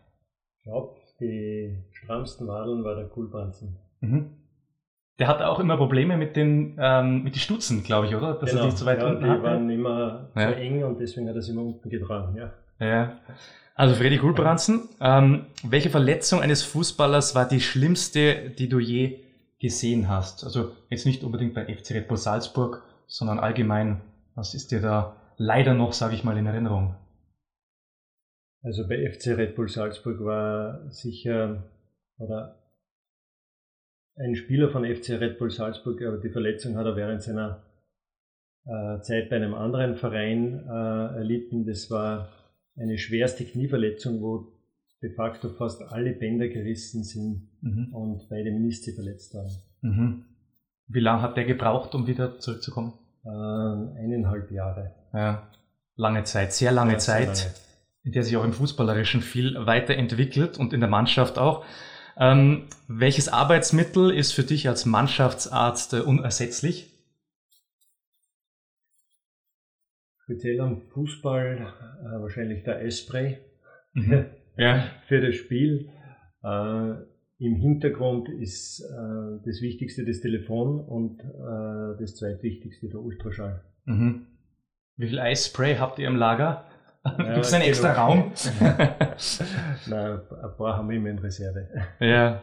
Ich 0.59 0.64
glaube, 0.64 0.97
die 1.21 1.85
strammsten 1.92 2.47
Wadeln 2.47 2.85
war 2.85 2.97
der 2.97 3.07
Kulbranzen. 3.07 3.76
Mhm. 4.00 4.30
Der 5.18 5.26
hatte 5.26 5.49
auch 5.49 5.59
immer 5.59 5.76
Probleme 5.76 6.16
mit 6.16 6.37
den, 6.37 6.76
ähm, 6.78 7.25
mit 7.25 7.35
den 7.35 7.40
Stutzen, 7.40 7.83
glaube 7.83 8.07
ich, 8.07 8.14
oder? 8.14 8.35
Dass 8.35 8.50
genau. 8.50 8.64
er 8.64 8.71
die 8.71 8.76
zu 8.76 8.87
weit 8.87 9.00
ja, 9.00 9.09
unten 9.09 9.25
die 9.25 9.30
hatte. 9.30 9.42
waren 9.42 9.71
immer 9.71 10.30
ja. 10.37 10.49
zu 10.49 10.57
eng 10.57 10.85
und 10.85 11.00
deswegen 11.00 11.28
hat 11.28 11.35
er 11.35 11.42
sie 11.42 11.52
immer 11.52 11.62
unten 11.62 11.88
getragen, 11.88 12.37
ja. 12.37 12.52
Ja. 12.78 13.18
Also 13.75 13.95
Freddy 13.95 14.18
Gulbransen, 14.18 14.88
ähm, 15.00 15.47
welche 15.62 15.90
Verletzung 15.90 16.40
eines 16.40 16.62
Fußballers 16.62 17.35
war 17.35 17.49
die 17.49 17.61
schlimmste, 17.61 18.50
die 18.50 18.68
du 18.68 18.78
je 18.78 19.21
gesehen 19.59 20.09
hast? 20.09 20.45
Also 20.45 20.73
jetzt 20.88 21.07
nicht 21.07 21.25
unbedingt 21.25 21.55
bei 21.55 21.67
FC 21.67 21.93
Red 21.93 22.09
Bull 22.09 22.17
Salzburg, 22.17 22.83
sondern 23.07 23.38
allgemein. 23.38 24.00
Was 24.35 24.55
ist 24.55 24.71
dir 24.71 24.81
da 24.81 25.17
leider 25.37 25.75
noch, 25.75 25.93
sage 25.93 26.15
ich 26.15 26.25
mal, 26.25 26.37
in 26.37 26.47
Erinnerung? 26.47 26.95
Also 28.62 28.87
bei 28.87 29.11
FC 29.11 29.29
Red 29.37 29.55
Bull 29.55 29.69
Salzburg 29.69 30.21
war 30.21 30.91
sicher 30.91 31.71
oder 32.19 32.59
ein 34.17 34.35
Spieler 34.35 34.71
von 34.71 34.85
FC 34.85 35.11
Red 35.11 35.38
Bull 35.38 35.50
Salzburg, 35.50 36.03
aber 36.03 36.19
die 36.19 36.31
Verletzung 36.31 36.77
hat 36.77 36.87
er 36.87 36.97
während 36.97 37.23
seiner 37.23 37.62
äh, 38.65 39.00
Zeit 39.00 39.31
bei 39.31 39.37
einem 39.37 39.55
anderen 39.55 39.97
Verein 39.97 40.67
äh, 40.69 41.17
erlitten. 41.19 41.65
Das 41.67 41.91
war 41.91 42.29
eine 42.77 42.99
schwerste 42.99 43.45
Knieverletzung, 43.45 44.21
wo 44.21 44.58
de 45.02 45.11
facto 45.14 45.50
fast 45.50 45.83
alle 45.83 46.12
Bänder 46.12 46.49
gerissen 46.49 47.05
sind 47.05 47.49
mhm. 47.61 47.95
und 47.95 48.28
beide 48.28 48.50
Minister 48.50 48.93
verletzt 48.93 49.35
waren. 49.35 49.50
Mhm. 49.83 50.25
Wie 50.88 51.00
lange 51.00 51.23
hat 51.23 51.37
der 51.37 51.45
gebraucht, 51.45 51.95
um 51.95 52.07
wieder 52.07 52.38
zurückzukommen? 52.38 52.95
Äh, 53.25 53.28
eineinhalb 53.28 54.50
Jahre. 54.50 54.95
Ja, 55.12 55.49
lange 55.97 56.25
Zeit, 56.25 56.52
sehr 56.52 56.73
lange 56.73 56.93
ja, 56.93 56.99
Zeit, 56.99 57.26
lange. 57.26 57.55
in 58.05 58.12
der 58.12 58.23
sich 58.23 58.37
auch 58.37 58.45
im 58.45 58.52
Fußballerischen 58.52 59.21
viel 59.21 59.55
weiterentwickelt 59.67 60.59
und 60.59 60.73
in 60.73 60.81
der 60.81 60.88
Mannschaft 60.88 61.38
auch. 61.38 61.64
Ähm, 62.17 62.64
welches 62.88 63.28
Arbeitsmittel 63.28 64.11
ist 64.11 64.33
für 64.33 64.43
dich 64.43 64.69
als 64.69 64.87
Mannschaftsarzt 64.87 65.95
äh, 65.95 66.00
unersetzlich? 66.00 66.99
speziell 70.28 70.61
am 70.61 70.83
Fußball 70.83 71.57
äh, 71.57 72.21
wahrscheinlich 72.21 72.62
der 72.62 72.76
Eispray 72.76 73.38
mhm. 73.95 74.26
ja. 74.59 74.85
für 75.07 75.21
das 75.21 75.37
Spiel. 75.37 75.88
Äh, 76.45 76.91
Im 77.38 77.55
Hintergrund 77.55 78.29
ist 78.29 78.81
äh, 78.81 79.45
das 79.47 79.62
Wichtigste 79.62 80.05
das 80.05 80.21
Telefon 80.21 80.81
und 80.81 81.21
äh, 81.21 82.00
das 82.00 82.17
zweitwichtigste 82.17 82.88
der 82.88 83.00
Ultraschall. 83.00 83.62
Mhm. 83.85 84.27
Wie 84.97 85.09
viel 85.09 85.21
Eispray 85.21 85.77
habt 85.77 85.99
ihr 85.99 86.09
im 86.09 86.17
Lager? 86.17 86.65
Ja, 87.05 87.35
Gibt 87.35 87.47
es 87.47 87.53
einen 87.53 87.65
extra 87.65 87.91
genau. 87.91 88.07
Raum? 88.07 88.33
Nein, 89.87 90.21
ein 90.43 90.57
paar 90.57 90.77
haben 90.77 90.91
wir 90.91 90.97
immer 90.97 91.11
in 91.11 91.19
Reserve. 91.21 91.69
Ja. 92.00 92.43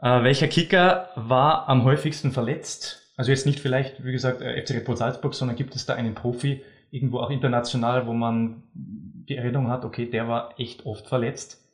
Äh, 0.00 0.22
welcher 0.22 0.46
Kicker 0.46 1.08
war 1.16 1.68
am 1.68 1.84
häufigsten 1.84 2.30
verletzt? 2.30 3.12
Also 3.16 3.32
jetzt 3.32 3.46
nicht 3.46 3.58
vielleicht, 3.58 4.04
wie 4.04 4.12
gesagt, 4.12 4.42
äh, 4.42 4.62
FC 4.62 4.70
Red 4.70 4.98
Salzburg, 4.98 5.34
sondern 5.34 5.56
gibt 5.56 5.74
es 5.74 5.86
da 5.86 5.94
einen 5.94 6.14
Profi, 6.14 6.62
irgendwo 6.90 7.18
auch 7.18 7.30
international, 7.30 8.06
wo 8.06 8.12
man 8.12 8.62
die 8.74 9.36
Erinnerung 9.36 9.68
hat, 9.68 9.84
okay, 9.84 10.06
der 10.06 10.28
war 10.28 10.58
echt 10.58 10.86
oft 10.86 11.06
verletzt? 11.06 11.64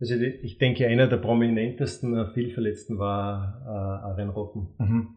Also 0.00 0.14
ich 0.16 0.58
denke, 0.58 0.86
einer 0.86 1.06
der 1.06 1.18
prominentesten 1.18 2.16
äh, 2.16 2.26
Vielverletzten 2.32 2.98
war 2.98 3.62
äh, 3.64 4.06
Aren 4.06 4.30
Robben. 4.30 4.68
Mhm. 4.78 5.08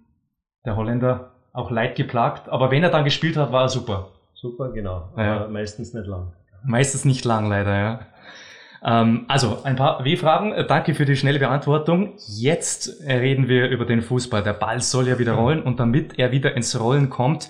Der 0.65 0.75
Holländer, 0.75 1.31
auch 1.53 1.71
leid 1.71 1.95
geplagt, 1.95 2.49
aber 2.49 2.71
wenn 2.71 2.83
er 2.83 2.89
dann 2.89 3.03
gespielt 3.03 3.37
hat, 3.37 3.51
war 3.51 3.63
er 3.63 3.69
super. 3.69 4.11
Super, 4.33 4.71
genau. 4.71 5.09
Ja. 5.17 5.37
Aber 5.37 5.47
meistens 5.49 5.93
nicht 5.93 6.05
lang. 6.05 6.33
Meistens 6.63 7.05
nicht 7.05 7.25
lang, 7.25 7.49
leider, 7.49 7.75
ja. 7.75 7.99
Ähm, 8.83 9.25
also, 9.27 9.63
ein 9.63 9.75
paar 9.75 10.03
W-Fragen. 10.05 10.51
Äh, 10.51 10.67
danke 10.67 10.93
für 10.93 11.05
die 11.05 11.15
schnelle 11.15 11.39
Beantwortung. 11.39 12.13
Jetzt 12.27 13.01
reden 13.03 13.47
wir 13.47 13.69
über 13.69 13.85
den 13.85 14.01
Fußball. 14.01 14.43
Der 14.43 14.53
Ball 14.53 14.81
soll 14.81 15.07
ja 15.07 15.17
wieder 15.17 15.33
rollen 15.33 15.63
und 15.63 15.79
damit 15.79 16.19
er 16.19 16.31
wieder 16.31 16.55
ins 16.55 16.79
Rollen 16.79 17.09
kommt, 17.09 17.49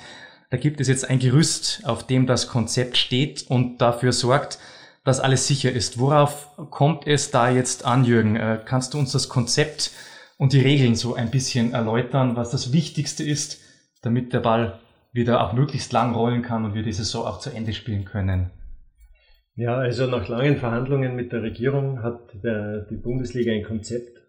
da 0.49 0.57
gibt 0.57 0.79
es 0.79 0.87
jetzt 0.87 1.09
ein 1.09 1.19
Gerüst, 1.19 1.81
auf 1.83 2.05
dem 2.05 2.25
das 2.25 2.47
Konzept 2.47 2.97
steht 2.97 3.45
und 3.49 3.81
dafür 3.81 4.13
sorgt, 4.13 4.59
dass 5.03 5.19
alles 5.19 5.47
sicher 5.47 5.71
ist. 5.71 5.99
Worauf 5.99 6.49
kommt 6.69 7.07
es 7.07 7.31
da 7.31 7.49
jetzt 7.49 7.85
an, 7.85 8.05
Jürgen? 8.05 8.35
Äh, 8.35 8.59
kannst 8.63 8.93
du 8.93 8.99
uns 8.99 9.11
das 9.11 9.29
Konzept 9.29 9.91
und 10.37 10.53
die 10.53 10.61
Regeln 10.61 10.95
so 10.95 11.15
ein 11.15 11.31
bisschen 11.31 11.73
erläutern, 11.73 12.35
was 12.35 12.51
das 12.51 12.73
Wichtigste 12.73 13.23
ist, 13.23 13.61
damit 14.01 14.33
der 14.33 14.39
Ball 14.39 14.79
wieder 15.13 15.43
auch 15.43 15.53
möglichst 15.53 15.91
lang 15.93 16.13
rollen 16.13 16.41
kann 16.41 16.63
und 16.65 16.75
wir 16.75 16.83
die 16.83 16.93
Saison 16.93 17.25
auch 17.25 17.39
zu 17.39 17.49
Ende 17.49 17.73
spielen 17.73 18.05
können? 18.05 18.51
Ja, 19.55 19.77
also 19.77 20.05
nach 20.05 20.27
langen 20.27 20.57
Verhandlungen 20.57 21.15
mit 21.15 21.31
der 21.31 21.41
Regierung 21.41 22.03
hat 22.03 22.19
der, 22.43 22.81
die 22.81 22.95
Bundesliga 22.95 23.51
ein 23.51 23.63
Konzept, 23.63 24.21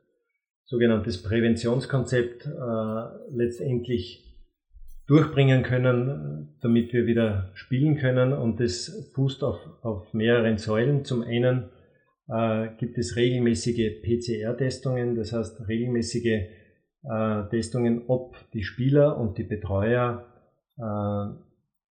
sogenanntes 0.64 1.22
Präventionskonzept, 1.22 2.46
äh, 2.46 3.30
letztendlich 3.30 4.27
durchbringen 5.08 5.62
können, 5.62 6.56
damit 6.60 6.92
wir 6.92 7.06
wieder 7.06 7.50
spielen 7.54 7.96
können. 7.96 8.32
Und 8.32 8.60
das 8.60 9.10
fußt 9.14 9.42
auf, 9.42 9.58
auf 9.82 10.12
mehreren 10.14 10.58
Säulen. 10.58 11.04
Zum 11.04 11.22
einen 11.22 11.70
äh, 12.28 12.68
gibt 12.78 12.98
es 12.98 13.16
regelmäßige 13.16 14.02
PCR-Testungen, 14.02 15.16
das 15.16 15.32
heißt 15.32 15.66
regelmäßige 15.66 16.46
äh, 17.04 17.48
Testungen, 17.50 18.02
ob 18.06 18.36
die 18.52 18.62
Spieler 18.62 19.18
und 19.18 19.38
die 19.38 19.44
Betreuer 19.44 20.26
äh, 20.76 21.48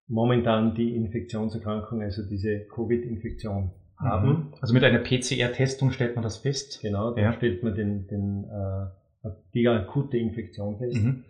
momentan 0.09 0.75
die 0.75 0.97
Infektionserkrankung, 0.97 2.03
also 2.03 2.29
diese 2.29 2.67
Covid-Infektion 2.67 3.71
mhm. 4.01 4.05
haben. 4.05 4.53
Also 4.61 4.75
mit 4.75 4.83
einer 4.83 4.99
PCR-Testung 4.99 5.93
stellt 5.93 6.17
man 6.17 6.25
das 6.25 6.39
fest? 6.39 6.81
Genau, 6.83 7.13
dann 7.13 7.25
ja. 7.25 7.33
stellt 7.33 7.63
man 7.63 7.77
den, 7.77 8.09
den, 8.09 8.45
äh, 8.45 9.31
die 9.55 9.69
akute 9.69 10.19
Infektion 10.19 10.79
fest. 10.79 10.97
Mhm. 10.97 11.25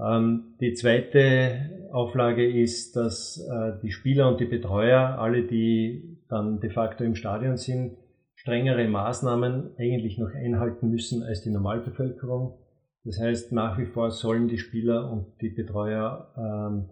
Ähm, 0.00 0.54
die 0.60 0.74
zweite 0.74 1.88
Auflage 1.92 2.46
ist, 2.46 2.96
dass 2.96 3.38
äh, 3.38 3.72
die 3.82 3.90
Spieler 3.90 4.28
und 4.28 4.40
die 4.40 4.46
Betreuer, 4.46 5.18
alle 5.18 5.42
die 5.42 6.18
dann 6.28 6.60
de 6.60 6.70
facto 6.70 7.04
im 7.04 7.14
Stadion 7.14 7.56
sind, 7.56 7.96
strengere 8.34 8.86
Maßnahmen 8.88 9.70
eigentlich 9.78 10.18
noch 10.18 10.34
einhalten 10.34 10.90
müssen 10.90 11.22
als 11.22 11.42
die 11.42 11.50
Normalbevölkerung. 11.50 12.58
Das 13.04 13.20
heißt, 13.20 13.52
nach 13.52 13.78
wie 13.78 13.86
vor 13.86 14.10
sollen 14.10 14.48
die 14.48 14.58
Spieler 14.58 15.10
und 15.10 15.26
die 15.40 15.50
Betreuer 15.50 16.32
ähm, 16.36 16.90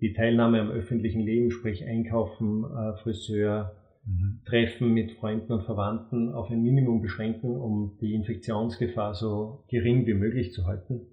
die 0.00 0.14
Teilnahme 0.14 0.60
am 0.60 0.70
öffentlichen 0.70 1.20
Leben, 1.20 1.50
sprich 1.50 1.84
Einkaufen, 1.84 2.64
äh, 2.64 2.94
Friseur, 3.02 3.76
mhm. 4.06 4.40
Treffen 4.46 4.92
mit 4.92 5.12
Freunden 5.12 5.52
und 5.52 5.64
Verwandten 5.64 6.32
auf 6.32 6.50
ein 6.50 6.62
Minimum 6.62 7.02
beschränken, 7.02 7.56
um 7.56 7.98
die 8.00 8.14
Infektionsgefahr 8.14 9.14
so 9.14 9.64
gering 9.68 10.06
wie 10.06 10.14
möglich 10.14 10.52
zu 10.52 10.66
halten. 10.66 11.06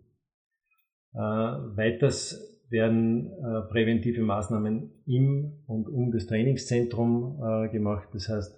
Äh, 1.18 1.20
weiters 1.20 2.62
werden 2.70 3.32
äh, 3.32 3.62
präventive 3.72 4.22
Maßnahmen 4.22 4.92
im 5.08 5.64
und 5.66 5.90
um 5.90 6.12
das 6.12 6.28
Trainingszentrum 6.28 7.42
äh, 7.42 7.70
gemacht. 7.70 8.10
Das 8.14 8.30
heißt, 8.30 8.56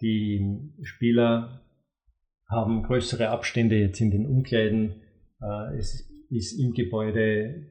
die 0.00 0.70
Spieler 0.82 1.62
haben 2.48 2.84
größere 2.84 3.30
Abstände 3.30 3.76
jetzt 3.76 4.00
in 4.00 4.10
den 4.10 4.26
Umkleiden. 4.26 5.00
Es 5.76 6.08
ist 6.30 6.52
im 6.58 6.74
Gebäude 6.74 7.66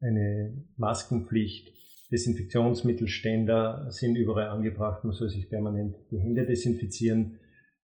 eine 0.00 0.64
Maskenpflicht. 0.76 1.72
Desinfektionsmittelständer 2.10 3.90
sind 3.90 4.16
überall 4.16 4.48
angebracht. 4.48 5.04
Man 5.04 5.12
soll 5.12 5.28
sich 5.28 5.50
permanent 5.50 5.96
die 6.10 6.18
Hände 6.18 6.46
desinfizieren. 6.46 7.38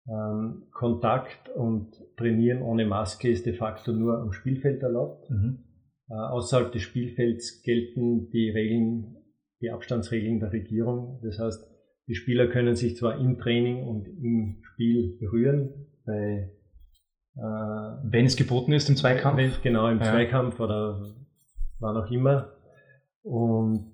Ähm, 0.07 0.63
Kontakt 0.72 1.50
und 1.50 1.95
Trainieren 2.17 2.62
ohne 2.62 2.86
Maske 2.86 3.29
ist 3.29 3.45
de 3.45 3.53
facto 3.53 3.93
nur 3.93 4.19
am 4.19 4.33
Spielfeld 4.33 4.83
erlaubt. 4.83 5.29
Mhm. 5.29 5.63
Äh, 6.10 6.13
außerhalb 6.13 6.72
des 6.72 6.81
Spielfelds 6.81 7.62
gelten 7.63 8.29
die 8.31 8.50
Regeln, 8.50 9.15
die 9.62 9.72
Abstandsregeln 9.72 10.39
der 10.39 10.51
Regierung. 10.51 11.22
Das 11.24 11.39
heißt, 11.39 11.69
die 12.07 12.15
Spieler 12.15 12.48
können 12.48 12.75
sich 12.75 12.98
zwar 12.98 13.17
im 13.17 13.39
Training 13.39 13.88
und 13.88 14.07
im 14.07 14.62
Spiel 14.63 15.17
berühren, 15.19 15.88
bei, 16.05 16.51
äh, 17.36 17.39
wenn 17.39 18.25
es 18.25 18.36
geboten 18.36 18.74
ist 18.74 18.89
im 18.89 18.98
Zweikampf. 18.98 19.38
Wenn, 19.38 19.51
genau, 19.63 19.88
im 19.88 20.00
ja. 20.00 20.05
Zweikampf 20.05 20.60
oder 20.60 21.15
wann 21.79 21.95
auch 21.95 22.12
immer. 22.12 22.51
Und 23.22 23.93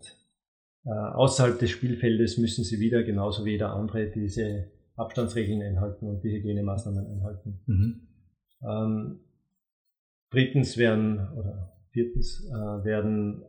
äh, 0.85 0.89
außerhalb 0.89 1.59
des 1.59 1.69
Spielfeldes 1.69 2.39
müssen 2.39 2.63
sie 2.63 2.79
wieder, 2.79 3.03
genauso 3.03 3.45
wie 3.45 3.51
jeder 3.51 3.73
andere, 3.75 4.09
diese 4.09 4.71
Abstandsregeln 4.99 5.61
einhalten 5.61 6.07
und 6.07 6.23
die 6.23 6.31
Hygienemaßnahmen 6.31 7.07
einhalten. 7.07 7.61
Mhm. 7.65 8.07
Ähm, 8.61 9.19
drittens 10.29 10.77
werden, 10.77 11.29
oder 11.35 11.73
viertens, 11.91 12.45
äh, 12.49 12.83
werden 12.83 13.43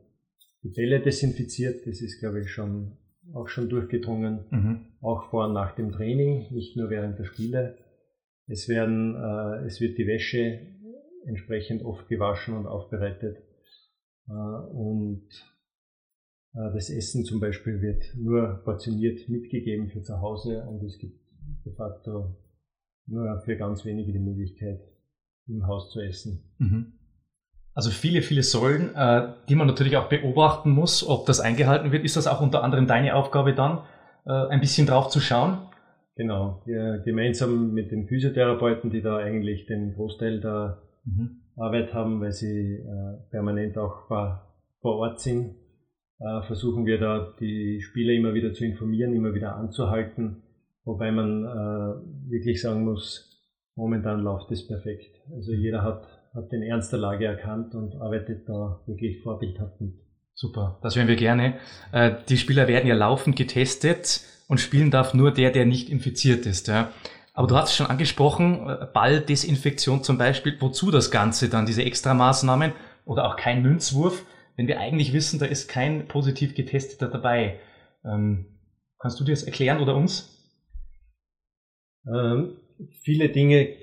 die 0.63 0.71
Bälle 0.71 1.01
desinfiziert. 1.01 1.87
Das 1.87 2.01
ist, 2.01 2.21
glaube 2.21 2.41
ich, 2.41 2.51
schon 2.51 2.97
auch 3.33 3.49
schon 3.49 3.69
durchgedrungen, 3.69 4.47
mhm. 4.51 4.87
auch 5.01 5.31
vor 5.31 5.47
und 5.47 5.53
nach 5.53 5.75
dem 5.75 5.93
Training, 5.93 6.53
nicht 6.53 6.77
nur 6.77 6.91
während 6.91 7.19
der 7.19 7.25
Spiele. 7.25 7.77
Es 8.47 8.69
werden, 8.69 9.15
äh, 9.15 9.67
es 9.67 9.81
wird 9.81 9.99
die 9.99 10.07
Wäsche 10.07 10.61
entsprechend 11.27 11.85
oft 11.85 12.09
gewaschen 12.09 12.57
und 12.57 12.67
aufbereitet. 12.67 13.39
Äh, 14.29 14.33
und 14.33 15.29
äh, 16.55 16.73
das 16.75 16.91
Essen 16.91 17.25
zum 17.25 17.41
Beispiel 17.41 17.81
wird 17.81 18.03
nur 18.17 18.63
portioniert 18.65 19.29
mitgegeben 19.29 19.89
für 19.89 20.03
zu 20.03 20.21
Hause 20.21 20.67
und 20.69 20.83
es 20.83 20.99
gibt 20.99 21.21
de 21.65 21.75
facto 21.75 22.37
nur 23.07 23.41
für 23.41 23.57
ganz 23.57 23.85
wenige 23.85 24.13
die 24.13 24.19
Möglichkeit, 24.19 24.81
im 25.49 25.67
Haus 25.67 25.91
zu 25.91 26.01
essen. 26.01 26.55
Mhm. 26.59 26.93
Also 27.75 27.91
viele, 27.91 28.23
viele 28.23 28.43
Säulen, 28.43 28.95
äh, 28.95 29.33
die 29.49 29.55
man 29.55 29.67
natürlich 29.67 29.97
auch 29.97 30.09
beobachten 30.09 30.71
muss, 30.71 31.07
ob 31.07 31.27
das 31.27 31.41
eingehalten 31.41 31.93
wird. 31.93 32.05
Ist 32.05 32.17
das 32.17 32.27
auch 32.27 32.41
unter 32.41 32.63
anderem 32.63 32.87
deine 32.87 33.15
Aufgabe 33.15 33.55
dann, 33.55 33.79
äh, 34.27 34.33
ein 34.33 34.61
bisschen 34.61 34.87
drauf 34.87 35.09
zu 35.09 35.21
schauen? 35.21 35.59
Genau, 36.17 36.63
ja, 36.67 36.99
gemeinsam 36.99 37.73
mit 37.73 37.91
den 37.91 38.07
Physiotherapeuten, 38.07 38.91
die 38.91 39.01
da 39.01 39.17
eigentlich 39.19 39.67
den 39.67 39.95
Großteil 39.95 40.41
der 40.41 40.83
mhm. 41.05 41.43
Arbeit 41.57 41.95
haben, 41.95 42.21
weil 42.21 42.33
sie 42.33 42.75
äh, 42.75 43.31
permanent 43.31 43.79
auch 43.79 44.07
vor, 44.07 44.47
vor 44.81 44.97
Ort 44.97 45.21
sind, 45.21 45.55
äh, 46.19 46.43
versuchen 46.43 46.85
wir 46.85 46.99
da 46.99 47.35
die 47.41 47.81
Spieler 47.81 48.13
immer 48.13 48.35
wieder 48.35 48.53
zu 48.53 48.65
informieren, 48.65 49.15
immer 49.15 49.33
wieder 49.33 49.57
anzuhalten, 49.57 50.43
wobei 50.85 51.11
man 51.11 51.45
äh, 51.45 52.31
wirklich 52.31 52.61
sagen 52.61 52.85
muss, 52.85 53.41
momentan 53.75 54.21
läuft 54.21 54.51
es 54.51 54.67
perfekt. 54.67 55.17
Also 55.33 55.53
jeder 55.53 55.83
hat 55.83 56.21
hat 56.35 56.53
den 56.53 56.63
Ernst 56.63 56.93
der 56.93 56.99
Lage 56.99 57.27
erkannt 57.27 57.75
und 57.75 58.01
arbeitet 58.01 58.49
da 58.49 58.81
wirklich 58.87 59.23
vorbildhaft 59.23 59.81
mit. 59.81 59.95
Super, 60.35 60.79
das 60.83 60.97
hören 60.97 61.09
wir 61.09 61.17
gerne. 61.17 61.59
Äh, 61.93 62.13
die 62.29 62.39
Spieler 62.39 62.69
werden 62.69 62.87
ja 62.87 62.95
laufend 62.95 63.37
getestet 63.37 64.23
und 64.49 64.59
spielen 64.61 64.91
darf 64.91 65.13
nur 65.13 65.33
der, 65.33 65.51
der 65.51 65.67
nicht 65.67 65.91
infiziert 65.91 66.47
ist. 66.47 66.69
Ja. 66.69 66.93
Aber 67.35 67.47
du 67.47 67.57
hast 67.57 67.71
es 67.71 67.77
schon 67.77 67.87
angesprochen, 67.87 68.69
äh, 68.69 68.87
Balldesinfektion 68.93 70.03
zum 70.03 70.19
Beispiel. 70.19 70.57
Wozu 70.61 70.91
das 70.91 71.11
Ganze 71.11 71.49
dann, 71.49 71.67
diese 71.67 71.85
Extramaßnahmen 71.85 72.73
oder 73.05 73.27
auch 73.27 73.37
kein 73.37 73.63
Münzwurf, 73.63 74.25
wenn 74.57 74.67
wir 74.67 74.79
eigentlich 74.79 75.13
wissen, 75.13 75.39
da 75.41 75.47
ist 75.47 75.69
kein 75.69 76.07
positiv 76.07 76.55
getesteter 76.55 77.09
dabei. 77.09 77.59
Ähm, 78.05 78.47
kannst 78.99 79.19
du 79.21 79.25
dir 79.25 79.33
das 79.33 79.43
erklären 79.43 79.81
oder 79.81 79.97
uns? 79.97 80.40
Ähm, 82.07 82.57
viele 83.03 83.29
Dinge 83.29 83.77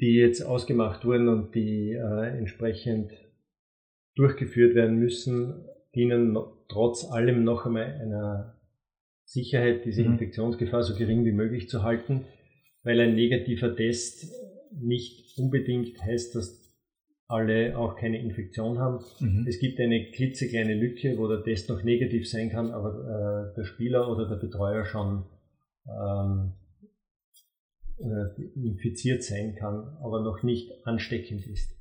die 0.00 0.14
jetzt 0.14 0.42
ausgemacht 0.42 1.04
wurden 1.04 1.28
und 1.28 1.54
die 1.54 1.92
äh, 1.92 2.38
entsprechend 2.38 3.12
durchgeführt 4.14 4.74
werden 4.74 4.96
müssen, 4.96 5.64
dienen 5.94 6.36
trotz 6.68 7.10
allem 7.10 7.44
noch 7.44 7.66
einmal 7.66 7.84
einer 8.00 8.54
Sicherheit, 9.24 9.84
diese 9.84 10.02
mhm. 10.02 10.12
Infektionsgefahr 10.12 10.82
so 10.82 10.96
gering 10.96 11.24
wie 11.24 11.32
möglich 11.32 11.68
zu 11.68 11.82
halten, 11.82 12.24
weil 12.82 13.00
ein 13.00 13.14
negativer 13.14 13.74
Test 13.74 14.32
nicht 14.72 15.38
unbedingt 15.38 16.00
heißt, 16.02 16.34
dass 16.34 16.64
alle 17.26 17.76
auch 17.76 17.96
keine 17.96 18.20
Infektion 18.20 18.78
haben. 18.78 19.04
Mhm. 19.20 19.46
Es 19.46 19.58
gibt 19.58 19.80
eine 19.80 20.10
klitzekleine 20.12 20.74
Lücke, 20.74 21.18
wo 21.18 21.28
der 21.28 21.42
Test 21.42 21.68
noch 21.68 21.82
negativ 21.82 22.28
sein 22.28 22.50
kann, 22.50 22.70
aber 22.70 23.50
äh, 23.50 23.54
der 23.56 23.64
Spieler 23.64 24.10
oder 24.10 24.28
der 24.28 24.36
Betreuer 24.36 24.84
schon 24.84 25.24
ähm, 25.86 26.52
äh, 26.52 26.67
infiziert 28.54 29.24
sein 29.24 29.54
kann, 29.56 29.96
aber 30.00 30.22
noch 30.22 30.42
nicht 30.42 30.70
ansteckend 30.84 31.46
ist. 31.46 31.74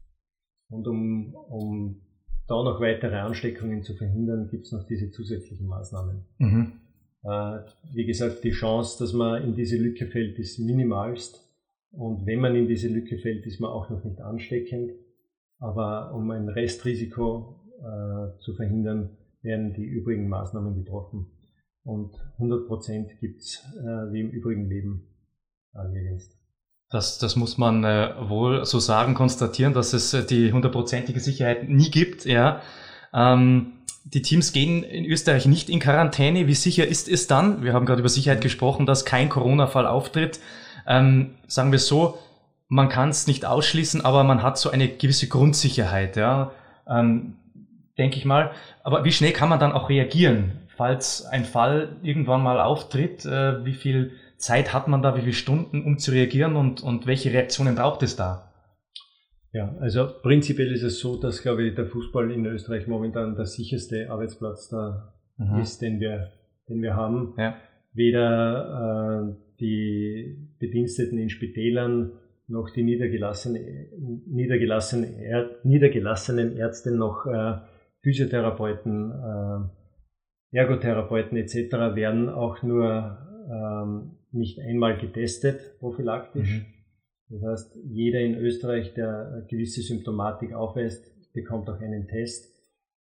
Und 0.69 0.87
um, 0.87 1.35
um 1.35 2.01
da 2.47 2.63
noch 2.63 2.79
weitere 2.81 3.17
Ansteckungen 3.17 3.83
zu 3.83 3.95
verhindern, 3.95 4.49
gibt 4.49 4.65
es 4.65 4.71
noch 4.71 4.87
diese 4.87 5.11
zusätzlichen 5.11 5.67
Maßnahmen. 5.67 6.25
Mhm. 6.39 6.71
Äh, 7.23 7.59
wie 7.93 8.05
gesagt, 8.05 8.43
die 8.43 8.51
Chance, 8.51 8.97
dass 8.99 9.13
man 9.13 9.43
in 9.43 9.55
diese 9.55 9.77
Lücke 9.77 10.07
fällt, 10.07 10.39
ist 10.39 10.59
minimalst. 10.59 11.43
Und 11.91 12.25
wenn 12.25 12.39
man 12.39 12.55
in 12.55 12.67
diese 12.67 12.87
Lücke 12.87 13.17
fällt, 13.17 13.45
ist 13.45 13.59
man 13.59 13.71
auch 13.71 13.89
noch 13.89 14.03
nicht 14.03 14.19
ansteckend. 14.21 14.91
Aber 15.59 16.13
um 16.13 16.29
ein 16.31 16.49
Restrisiko 16.49 17.59
äh, 17.79 18.39
zu 18.39 18.53
verhindern, 18.55 19.17
werden 19.41 19.73
die 19.73 19.85
übrigen 19.85 20.29
Maßnahmen 20.29 20.75
getroffen. 20.75 21.27
Und 21.83 22.13
100 22.33 22.67
Prozent 22.67 23.19
gibt 23.19 23.41
es 23.41 23.63
äh, 23.79 24.11
wie 24.11 24.21
im 24.21 24.29
übrigen 24.29 24.69
Leben 24.69 25.07
angewiesen. 25.77 26.33
Das, 26.89 27.19
das 27.19 27.35
muss 27.35 27.57
man 27.57 27.83
äh, 27.83 28.13
wohl 28.29 28.65
so 28.65 28.79
sagen, 28.79 29.13
konstatieren, 29.13 29.73
dass 29.73 29.93
es 29.93 30.13
äh, 30.13 30.25
die 30.25 30.53
hundertprozentige 30.53 31.19
Sicherheit 31.19 31.67
nie 31.67 31.91
gibt. 31.91 32.25
Ja. 32.25 32.61
Ähm, 33.13 33.73
die 34.05 34.21
Teams 34.21 34.53
gehen 34.53 34.83
in 34.83 35.05
Österreich 35.05 35.45
nicht 35.47 35.69
in 35.69 35.79
Quarantäne. 35.79 36.47
Wie 36.47 36.53
sicher 36.53 36.87
ist 36.87 37.09
es 37.09 37.27
dann? 37.27 37.61
Wir 37.63 37.73
haben 37.73 37.85
gerade 37.85 37.99
über 37.99 38.09
Sicherheit 38.09 38.39
gesprochen, 38.39 38.85
dass 38.85 39.03
kein 39.03 39.27
Corona-Fall 39.27 39.85
auftritt. 39.85 40.39
Ähm, 40.87 41.35
sagen 41.47 41.73
wir 41.73 41.79
so, 41.79 42.17
man 42.69 42.87
kann 42.87 43.09
es 43.09 43.27
nicht 43.27 43.45
ausschließen, 43.45 44.03
aber 44.05 44.23
man 44.23 44.41
hat 44.43 44.57
so 44.57 44.69
eine 44.69 44.87
gewisse 44.87 45.27
Grundsicherheit, 45.27 46.15
ja, 46.15 46.51
ähm, 46.89 47.35
denke 47.97 48.17
ich 48.17 48.23
mal. 48.23 48.51
Aber 48.83 49.03
wie 49.03 49.11
schnell 49.11 49.33
kann 49.33 49.49
man 49.49 49.59
dann 49.59 49.73
auch 49.73 49.89
reagieren, 49.89 50.53
falls 50.77 51.25
ein 51.25 51.43
Fall 51.43 51.97
irgendwann 52.01 52.41
mal 52.41 52.61
auftritt? 52.61 53.25
Äh, 53.25 53.65
wie 53.65 53.73
viel 53.73 54.13
Zeit 54.37 54.73
hat 54.73 54.87
man 54.87 55.01
da, 55.01 55.15
wie 55.15 55.21
viele 55.21 55.33
Stunden, 55.33 55.83
um 55.83 55.97
zu 55.97 56.11
reagieren 56.11 56.55
und, 56.55 56.81
und 56.81 57.07
welche 57.07 57.31
Reaktionen 57.33 57.75
braucht 57.75 58.03
es 58.03 58.15
da? 58.15 58.51
Ja, 59.51 59.75
also 59.79 60.07
prinzipiell 60.21 60.71
ist 60.71 60.83
es 60.83 60.99
so, 60.99 61.19
dass, 61.19 61.41
glaube 61.41 61.63
ich, 61.63 61.75
der 61.75 61.87
Fußball 61.87 62.31
in 62.31 62.45
Österreich 62.45 62.87
momentan 62.87 63.35
der 63.35 63.45
sicherste 63.45 64.09
Arbeitsplatz 64.11 64.69
da 64.69 65.13
mhm. 65.37 65.59
ist, 65.59 65.81
den 65.81 65.99
wir, 65.99 66.31
den 66.69 66.81
wir 66.81 66.95
haben. 66.95 67.33
Ja. 67.37 67.55
Weder 67.93 69.31
äh, 69.31 69.57
die 69.59 70.47
Bediensteten 70.59 71.17
in 71.17 71.29
Spitälern 71.29 72.11
noch 72.47 72.69
die 72.69 72.83
niedergelassene, 72.83 73.87
niedergelassenen, 74.27 75.15
niedergelassenen 75.63 76.55
Ärzte 76.55 76.95
noch 76.95 77.25
äh, 77.25 77.57
Physiotherapeuten, 78.03 79.11
äh, 79.11 80.57
Ergotherapeuten 80.57 81.37
etc. 81.37 81.95
werden 81.95 82.29
auch 82.29 82.63
nur 82.63 83.17
ähm, 83.51 84.16
nicht 84.31 84.59
einmal 84.59 84.97
getestet, 84.97 85.79
prophylaktisch. 85.79 86.49
Mhm. 86.49 86.65
Das 87.29 87.43
heißt, 87.43 87.79
jeder 87.85 88.19
in 88.21 88.35
Österreich, 88.35 88.93
der 88.93 89.27
eine 89.27 89.45
gewisse 89.47 89.81
Symptomatik 89.81 90.53
aufweist, 90.53 91.03
bekommt 91.33 91.69
auch 91.69 91.79
einen 91.79 92.07
Test. 92.07 92.53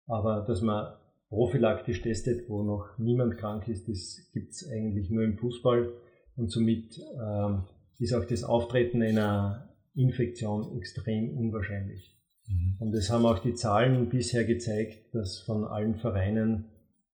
Aber 0.06 0.44
dass 0.46 0.62
man 0.62 0.94
prophylaktisch 1.28 2.02
testet, 2.02 2.48
wo 2.48 2.62
noch 2.62 2.98
niemand 2.98 3.38
krank 3.38 3.68
ist, 3.68 3.88
das 3.88 4.30
gibt 4.32 4.52
es 4.52 4.68
eigentlich 4.68 5.10
nur 5.10 5.24
im 5.24 5.36
Fußball. 5.36 5.92
Und 6.36 6.50
somit 6.50 6.98
ähm, 6.98 7.64
ist 7.98 8.14
auch 8.14 8.24
das 8.24 8.44
Auftreten 8.44 9.02
einer 9.02 9.74
Infektion 9.94 10.76
extrem 10.76 11.36
unwahrscheinlich. 11.36 12.16
Mhm. 12.46 12.76
Und 12.78 12.94
es 12.94 13.10
haben 13.10 13.26
auch 13.26 13.38
die 13.38 13.54
Zahlen 13.54 14.08
bisher 14.08 14.44
gezeigt, 14.44 15.14
dass 15.14 15.40
von 15.40 15.64
allen 15.64 15.96
Vereinen 15.96 16.66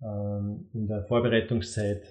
ähm, 0.02 0.68
in 0.72 0.86
der 0.86 1.04
Vorbereitungszeit 1.04 2.02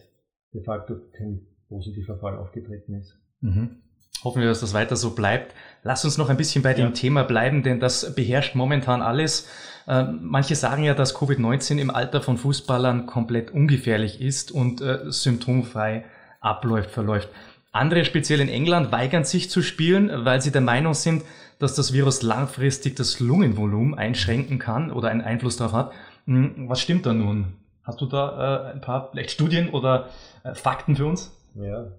de 0.54 0.64
facto 0.64 0.96
kein 1.12 1.48
positiver 1.70 2.18
Fall 2.18 2.38
aufgetreten 2.38 2.96
ist. 2.96 3.18
Mhm. 3.42 3.78
Hoffen 4.24 4.42
wir, 4.42 4.50
dass 4.50 4.60
das 4.60 4.74
weiter 4.74 4.98
so 4.98 5.12
bleibt. 5.12 5.56
Lass 5.84 6.04
uns 6.04 6.18
noch 6.18 6.30
ein 6.30 6.36
bisschen 6.36 6.62
bei 6.62 6.74
dem 6.74 6.88
ja. 6.88 6.92
Thema 6.92 7.24
bleiben, 7.24 7.64
denn 7.64 7.80
das 7.80 8.16
beherrscht 8.16 8.54
momentan 8.54 9.02
alles. 9.02 9.48
Äh, 9.88 10.04
manche 10.04 10.56
sagen 10.56 10.84
ja, 10.84 10.94
dass 10.94 11.16
Covid-19 11.16 11.78
im 11.78 11.90
Alter 11.90 12.22
von 12.22 12.38
Fußballern 12.38 13.06
komplett 13.06 13.52
ungefährlich 13.52 14.20
ist 14.20 14.52
und 14.52 14.82
äh, 14.82 15.10
symptomfrei 15.10 16.04
abläuft, 16.42 16.92
verläuft. 16.92 17.30
Andere, 17.72 18.04
speziell 18.04 18.42
in 18.42 18.50
England, 18.50 18.92
weigern 18.92 19.24
sich 19.24 19.50
zu 19.50 19.62
spielen, 19.62 20.12
weil 20.26 20.42
sie 20.42 20.52
der 20.52 20.62
Meinung 20.62 20.96
sind, 20.96 21.24
dass 21.60 21.76
das 21.76 21.94
Virus 21.94 22.22
langfristig 22.22 22.96
das 22.96 23.20
Lungenvolumen 23.20 23.94
einschränken 23.94 24.60
kann 24.60 24.92
oder 24.92 25.10
einen 25.10 25.22
Einfluss 25.22 25.58
darauf 25.58 25.74
hat. 25.74 25.92
Hm, 26.26 26.68
was 26.68 26.82
stimmt 26.82 27.06
da 27.06 27.14
nun? 27.14 27.54
Hast 27.84 28.02
du 28.02 28.06
da 28.06 28.68
äh, 28.68 28.74
ein 28.74 28.82
paar 28.82 29.10
vielleicht 29.12 29.32
Studien 29.32 29.70
oder 29.70 30.10
äh, 30.44 30.54
Fakten 30.56 30.96
für 30.96 31.06
uns? 31.06 31.32
Ja, 31.62 31.98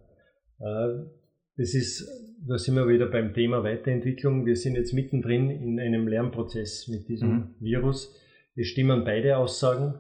äh, 0.61 1.05
das 1.57 1.75
ist, 1.75 2.09
da 2.47 2.57
sind 2.57 2.77
wir 2.77 2.89
wieder 2.89 3.07
beim 3.07 3.35
Thema 3.35 3.63
Weiterentwicklung. 3.63 4.47
Wir 4.47 4.57
sind 4.57 4.77
jetzt 4.77 4.95
mittendrin 4.95 5.51
in 5.51 5.79
einem 5.79 6.09
Lernprozess 6.09 6.89
mit 6.89 7.09
diesem 7.09 7.31
mhm. 7.31 7.55
Virus. 7.61 8.17
Es 8.57 8.69
stimmen 8.69 9.05
beide 9.05 9.37
Aussagen. 9.37 9.95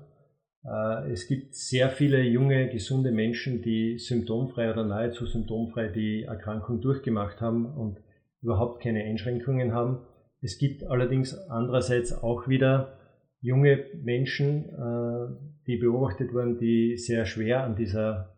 Äh, 0.64 1.12
es 1.12 1.26
gibt 1.26 1.54
sehr 1.54 1.90
viele 1.90 2.22
junge, 2.22 2.70
gesunde 2.70 3.12
Menschen, 3.12 3.62
die 3.62 3.98
symptomfrei 3.98 4.70
oder 4.70 4.84
nahezu 4.84 5.26
symptomfrei 5.26 5.88
die 5.88 6.22
Erkrankung 6.22 6.80
durchgemacht 6.80 7.40
haben 7.40 7.66
und 7.66 7.98
überhaupt 8.42 8.82
keine 8.82 9.04
Einschränkungen 9.04 9.72
haben. 9.72 9.98
Es 10.40 10.56
gibt 10.56 10.84
allerdings 10.84 11.34
andererseits 11.50 12.12
auch 12.12 12.48
wieder 12.48 12.98
junge 13.42 13.84
Menschen, 14.02 14.64
äh, 14.64 15.56
die 15.66 15.76
beobachtet 15.76 16.32
wurden, 16.32 16.58
die 16.58 16.96
sehr 16.96 17.26
schwer 17.26 17.64
an 17.64 17.76
dieser 17.76 18.34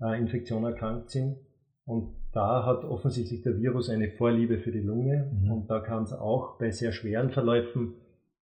äh, 0.00 0.18
Infektion 0.18 0.64
erkrankt 0.64 1.10
sind. 1.10 1.38
Und 1.84 2.16
da 2.32 2.66
hat 2.66 2.84
offensichtlich 2.84 3.42
der 3.42 3.56
Virus 3.56 3.88
eine 3.88 4.10
Vorliebe 4.10 4.58
für 4.58 4.72
die 4.72 4.80
Lunge. 4.80 5.30
Mhm. 5.32 5.52
Und 5.52 5.70
da 5.70 5.80
kann 5.80 6.02
es 6.02 6.12
auch 6.12 6.58
bei 6.58 6.70
sehr 6.70 6.92
schweren 6.92 7.30
Verläufen 7.30 7.94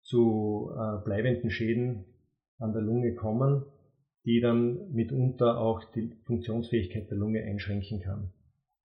zu 0.03 0.71
äh, 0.75 1.05
bleibenden 1.05 1.51
Schäden 1.51 2.05
an 2.59 2.73
der 2.73 2.83
Lunge 2.83 3.15
kommen, 3.15 3.65
die 4.25 4.41
dann 4.41 4.91
mitunter 4.93 5.59
auch 5.59 5.85
die 5.93 6.13
Funktionsfähigkeit 6.25 7.11
der 7.11 7.19
Lunge 7.19 7.43
einschränken 7.43 8.01
kann. 8.01 8.33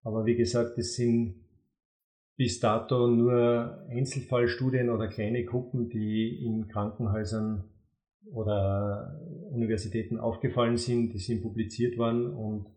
Aber 0.03 0.25
wie 0.25 0.35
gesagt, 0.35 0.77
es 0.77 0.95
sind 0.95 1.35
bis 2.35 2.59
dato 2.59 3.07
nur 3.07 3.85
Einzelfallstudien 3.89 4.89
oder 4.89 5.07
kleine 5.07 5.43
Gruppen, 5.43 5.89
die 5.89 6.45
in 6.45 6.67
Krankenhäusern 6.67 7.65
oder 8.31 9.19
Universitäten 9.51 10.19
aufgefallen 10.19 10.77
sind, 10.77 11.13
die 11.13 11.19
sind 11.19 11.41
publiziert 11.41 11.97
worden 11.97 12.27
und 12.27 12.67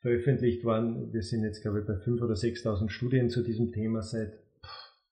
veröffentlicht 0.00 0.64
worden. 0.64 1.12
Wir 1.12 1.22
sind 1.22 1.44
jetzt, 1.44 1.62
glaube 1.62 1.80
ich, 1.80 1.86
bei 1.86 1.94
5.000 1.94 2.24
oder 2.24 2.34
6.000 2.34 2.90
Studien 2.90 3.30
zu 3.30 3.42
diesem 3.42 3.72
Thema 3.72 4.02
seit. 4.02 4.32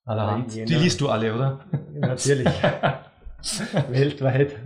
Allerhand. 0.05 0.55
Die 0.55 0.75
liest 0.75 1.01
du 1.01 1.09
alle, 1.09 1.35
oder? 1.35 1.67
Natürlich. 1.95 2.47
Weltweit. 3.91 4.57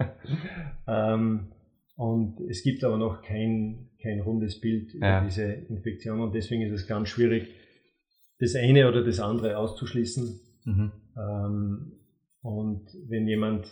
Ähm, 0.87 1.49
und 1.97 2.41
es 2.49 2.63
gibt 2.63 2.85
aber 2.85 2.97
noch 2.97 3.23
kein, 3.23 3.91
kein 4.01 4.21
rundes 4.21 4.61
Bild 4.61 4.95
über 4.95 5.07
ja. 5.07 5.25
diese 5.25 5.45
Infektion 5.45 6.21
und 6.21 6.35
deswegen 6.35 6.63
ist 6.63 6.73
es 6.73 6.87
ganz 6.87 7.09
schwierig, 7.09 7.49
das 8.39 8.55
eine 8.55 8.89
oder 8.89 9.05
das 9.05 9.21
andere 9.21 9.59
auszuschließen. 9.59 10.41
Mhm. 10.65 10.93
Ähm, 11.17 11.93
und 12.43 12.87
wenn 13.09 13.27
jemand 13.27 13.67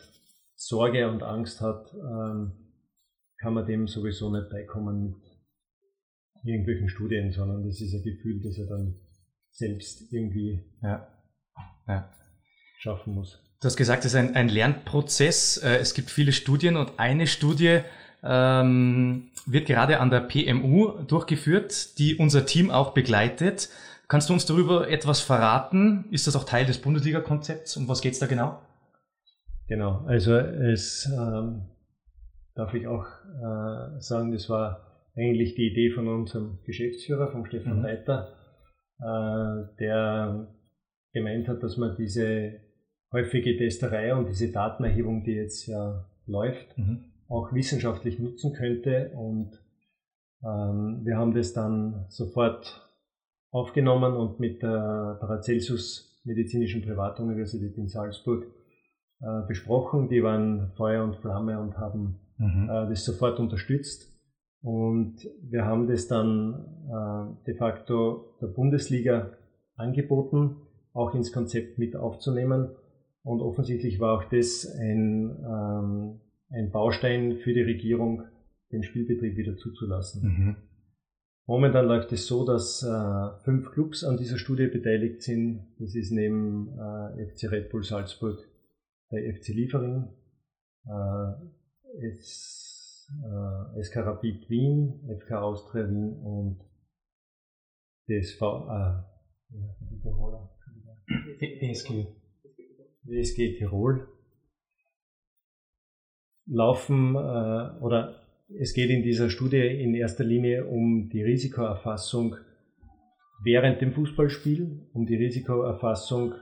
Sorge 0.61 1.09
und 1.09 1.23
Angst 1.23 1.63
hat, 1.63 1.91
ähm, 1.95 2.53
kann 3.39 3.55
man 3.55 3.65
dem 3.65 3.89
sowieso 3.89 4.31
nicht 4.31 4.51
beikommen 4.51 5.03
mit 5.03 5.17
irgendwelchen 6.45 6.91
Studien, 6.91 7.33
sondern 7.33 7.67
das 7.67 7.81
ist 7.81 7.95
ein 7.95 8.03
Gefühl, 8.03 8.43
das 8.43 8.59
er 8.59 8.67
dann 8.67 8.95
selbst 9.51 10.13
irgendwie 10.13 10.63
ja. 10.83 11.09
Ja. 11.89 12.13
schaffen 12.79 13.15
muss. 13.15 13.43
Du 13.63 13.67
hast 13.67 13.77
gesagt, 13.77 14.05
es 14.05 14.13
ist 14.13 14.19
ein, 14.19 14.37
ein 14.37 14.51
Lernprozess. 14.51 15.57
Äh, 15.57 15.77
es 15.77 15.95
gibt 15.95 16.11
viele 16.11 16.33
Studien 16.33 16.77
und 16.77 16.99
eine 16.99 17.27
Studie 17.27 17.81
ähm, 18.23 19.31
wird 19.47 19.67
gerade 19.67 19.99
an 19.99 20.11
der 20.11 20.21
PMU 20.21 21.03
durchgeführt, 21.05 21.99
die 21.99 22.17
unser 22.17 22.45
Team 22.45 22.71
auch 22.71 22.93
begleitet. 22.93 23.71
Kannst 24.09 24.29
du 24.29 24.35
uns 24.35 24.45
darüber 24.45 24.91
etwas 24.91 25.21
verraten? 25.21 26.05
Ist 26.11 26.27
das 26.27 26.37
auch 26.37 26.45
Teil 26.45 26.67
des 26.67 26.79
Bundesliga-Konzepts? 26.83 27.79
Um 27.79 27.89
was 27.89 28.03
geht 28.03 28.13
es 28.13 28.19
da 28.19 28.27
genau? 28.27 28.61
Genau, 29.71 30.03
also 30.05 30.35
es 30.35 31.09
ähm, 31.17 31.63
darf 32.57 32.75
ich 32.75 32.89
auch 32.89 33.07
äh, 33.07 34.01
sagen, 34.01 34.33
das 34.33 34.51
war 34.51 35.07
eigentlich 35.15 35.55
die 35.55 35.69
Idee 35.71 35.93
von 35.93 36.09
unserem 36.09 36.59
Geschäftsführer, 36.67 37.31
von 37.31 37.47
Stefan 37.47 37.77
mhm. 37.77 37.83
Leiter, 37.85 38.35
äh, 38.99 39.77
der 39.79 40.49
gemeint 41.13 41.47
hat, 41.47 41.63
dass 41.63 41.77
man 41.77 41.95
diese 41.97 42.59
häufige 43.13 43.57
Testerei 43.57 44.13
und 44.13 44.29
diese 44.29 44.51
Datenerhebung, 44.51 45.23
die 45.23 45.35
jetzt 45.35 45.69
ja 45.69 46.05
läuft, 46.27 46.77
mhm. 46.77 47.05
auch 47.29 47.53
wissenschaftlich 47.53 48.19
nutzen 48.19 48.53
könnte. 48.55 49.13
Und 49.15 49.53
ähm, 50.43 51.03
wir 51.05 51.17
haben 51.17 51.33
das 51.33 51.53
dann 51.53 52.07
sofort 52.09 52.91
aufgenommen 53.53 54.15
und 54.15 54.41
mit 54.41 54.65
der 54.65 55.17
Paracelsus 55.21 56.21
Medizinischen 56.25 56.83
Privatuniversität 56.83 57.79
in 57.79 57.87
Salzburg 57.87 58.47
äh, 59.21 59.47
besprochen. 59.47 60.09
Die 60.09 60.23
waren 60.23 60.73
Feuer 60.77 61.05
und 61.05 61.17
Flamme 61.17 61.61
und 61.61 61.77
haben 61.77 62.21
mhm. 62.39 62.69
äh, 62.71 62.89
das 62.89 63.05
sofort 63.05 63.39
unterstützt. 63.39 64.11
Und 64.63 65.29
wir 65.43 65.65
haben 65.65 65.87
das 65.87 66.07
dann 66.09 66.55
äh, 66.89 67.45
de 67.47 67.55
facto 67.55 68.37
der 68.41 68.49
Bundesliga 68.49 69.31
angeboten, 69.77 70.57
auch 70.93 71.15
ins 71.15 71.33
Konzept 71.33 71.79
mit 71.79 71.97
aufzunehmen. 71.97 72.71
Und 73.23 73.41
offensichtlich 73.41 74.01
war 74.01 74.19
auch 74.19 74.25
das 74.25 74.67
ein, 74.67 75.37
ähm, 75.45 76.21
ein 76.51 76.71
Baustein 76.71 77.39
für 77.39 77.53
die 77.53 77.63
Regierung, 77.63 78.23
den 78.73 78.83
Spielbetrieb 78.83 79.37
wieder 79.37 79.57
zuzulassen. 79.57 80.23
Mhm. 80.23 80.57
Momentan 81.47 81.87
läuft 81.87 82.13
es 82.13 82.27
so, 82.27 82.47
dass 82.47 82.83
äh, 82.83 83.43
fünf 83.45 83.73
Clubs 83.73 84.05
an 84.05 84.17
dieser 84.17 84.39
Studie 84.39 84.69
beteiligt 84.69 85.23
sind. 85.23 85.67
Das 85.79 85.95
ist 85.95 86.13
neben 86.13 86.69
äh, 86.79 87.27
FC 87.27 87.51
Red 87.51 87.71
Bull 87.71 87.83
Salzburg 87.83 88.39
der 89.11 89.35
FC 89.35 89.49
Liefering, 89.49 90.09
äh, 90.87 92.07
es, 92.07 93.09
äh, 93.25 93.83
SK 93.83 93.97
Rapid 93.97 94.49
Wien, 94.49 95.01
FK 95.21 95.41
Austria 95.41 95.89
Wien 95.89 96.13
und 96.23 96.61
DSV, 98.09 98.43
äh, 98.69 99.03
DSG, 101.41 102.07
DSG 103.05 103.57
Tirol. 103.59 104.09
Laufen 106.47 107.15
äh, 107.15 107.79
oder 107.81 108.21
es 108.59 108.75
geht 108.75 108.91
in 108.91 109.03
dieser 109.03 109.31
Studie 109.31 109.59
in 109.59 109.95
erster 109.95 110.25
Linie 110.25 110.67
um 110.67 111.09
die 111.09 111.23
Risikoerfassung 111.23 112.37
während 113.43 113.81
dem 113.81 113.93
Fußballspiel, 113.93 114.89
um 114.93 115.07
die 115.07 115.17
Risikoerfassung, 115.17 116.35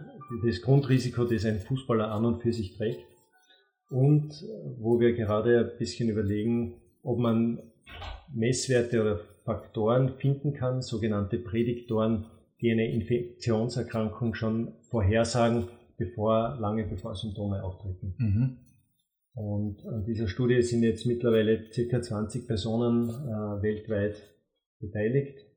das 0.45 0.61
Grundrisiko, 0.63 1.25
das 1.25 1.45
ein 1.45 1.61
Fußballer 1.61 2.11
an 2.11 2.25
und 2.25 2.43
für 2.43 2.53
sich 2.53 2.77
trägt. 2.77 3.01
Und 3.91 4.45
wo 4.79 5.01
wir 5.01 5.15
gerade 5.15 5.61
ein 5.61 5.79
bisschen 5.79 6.11
überlegen, 6.11 6.75
ob 7.03 7.19
man 7.19 7.61
Messwerte 8.35 9.01
oder 9.01 9.21
Faktoren 9.45 10.11
finden 10.19 10.53
kann, 10.53 10.83
sogenannte 10.83 11.39
Prädiktoren, 11.39 12.27
die 12.61 12.71
eine 12.71 12.93
Infektionserkrankung 12.93 14.35
schon 14.35 14.75
vorhersagen, 14.91 15.69
bevor, 15.97 16.59
lange 16.61 16.85
bevor 16.85 17.15
Symptome 17.15 17.63
auftreten. 17.65 18.15
Mhm. 18.19 18.57
Und 19.35 19.87
an 19.87 20.05
dieser 20.05 20.27
Studie 20.27 20.61
sind 20.63 20.83
jetzt 20.83 21.07
mittlerweile 21.07 21.65
ca. 21.71 22.03
20 22.03 22.47
Personen 22.47 23.09
äh, 23.09 23.63
weltweit 23.63 24.17
beteiligt, 24.81 25.48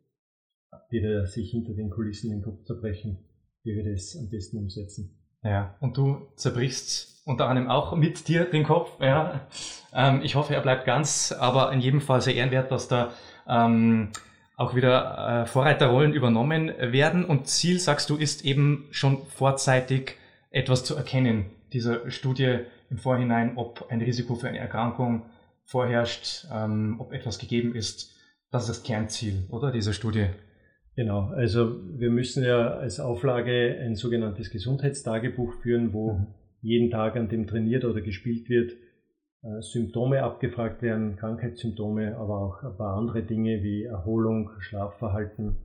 die 0.92 1.26
sich 1.26 1.52
hinter 1.52 1.74
den 1.74 1.90
Kulissen 1.90 2.32
den 2.32 2.42
Kopf 2.42 2.64
zerbrechen, 2.64 3.20
wie 3.64 3.76
wir 3.76 3.92
das 3.92 4.16
am 4.18 4.30
besten 4.30 4.58
umsetzen. 4.58 5.18
Ja, 5.44 5.76
und 5.80 5.98
du 5.98 6.28
zerbrichst 6.36 7.22
unter 7.26 7.48
anderem 7.48 7.70
auch 7.70 7.96
mit 7.96 8.28
dir 8.28 8.46
den 8.46 8.64
Kopf. 8.64 9.00
Ja. 9.00 9.48
Ähm, 9.94 10.22
ich 10.24 10.36
hoffe, 10.36 10.54
er 10.54 10.62
bleibt 10.62 10.86
ganz, 10.86 11.32
aber 11.32 11.72
in 11.72 11.80
jedem 11.80 12.02
Fall 12.02 12.22
sehr 12.22 12.36
ehrenwert, 12.36 12.72
dass 12.72 12.88
da 12.88 13.12
ähm, 13.48 14.10
auch 14.56 14.76
wieder 14.76 15.44
äh, 15.44 15.46
Vorreiterrollen 15.46 16.14
übernommen 16.14 16.72
werden. 16.80 17.26
Und 17.26 17.48
Ziel, 17.48 17.80
sagst 17.80 18.10
du, 18.10 18.16
ist 18.16 18.46
eben 18.46 18.88
schon 18.92 19.26
vorzeitig 19.26 20.18
etwas 20.52 20.84
zu 20.84 20.96
erkennen. 20.96 21.46
Diese 21.74 22.10
Studie 22.12 22.60
im 22.90 22.98
Vorhinein, 22.98 23.58
ob 23.58 23.88
ein 23.90 24.02
Risiko 24.02 24.36
für 24.36 24.50
eine 24.50 24.60
Erkrankung 24.60 25.26
vorherrscht, 25.66 26.48
ähm, 26.54 26.98
ob 27.00 27.14
etwas 27.14 27.40
gegeben 27.40 27.74
ist. 27.76 28.16
Das 28.52 28.64
ist 28.64 28.70
das 28.70 28.84
Kernziel, 28.84 29.46
oder, 29.50 29.72
dieser 29.72 29.94
Studie? 29.94 30.28
Genau, 30.96 31.28
also 31.30 31.80
wir 31.98 32.10
müssen 32.10 32.44
ja 32.44 32.76
als 32.76 33.00
Auflage 33.00 33.78
ein 33.80 33.96
sogenanntes 33.96 34.50
Gesundheitstagebuch 34.50 35.54
führen, 35.62 35.94
wo 35.94 36.14
mhm. 36.14 36.28
jeden 36.62 36.92
Tag, 36.92 37.16
an 37.16 37.30
dem 37.30 37.48
trainiert 37.48 37.86
oder 37.86 38.02
gespielt 38.02 38.50
wird, 38.50 38.74
äh, 39.44 39.62
Symptome 39.62 40.22
abgefragt 40.22 40.82
werden, 40.82 41.16
Krankheitssymptome, 41.16 42.18
aber 42.18 42.40
auch 42.40 42.64
ein 42.64 42.78
paar 42.78 42.98
andere 42.98 43.24
Dinge 43.24 43.64
wie 43.64 43.86
Erholung, 43.86 44.52
Schlafverhalten. 44.60 45.56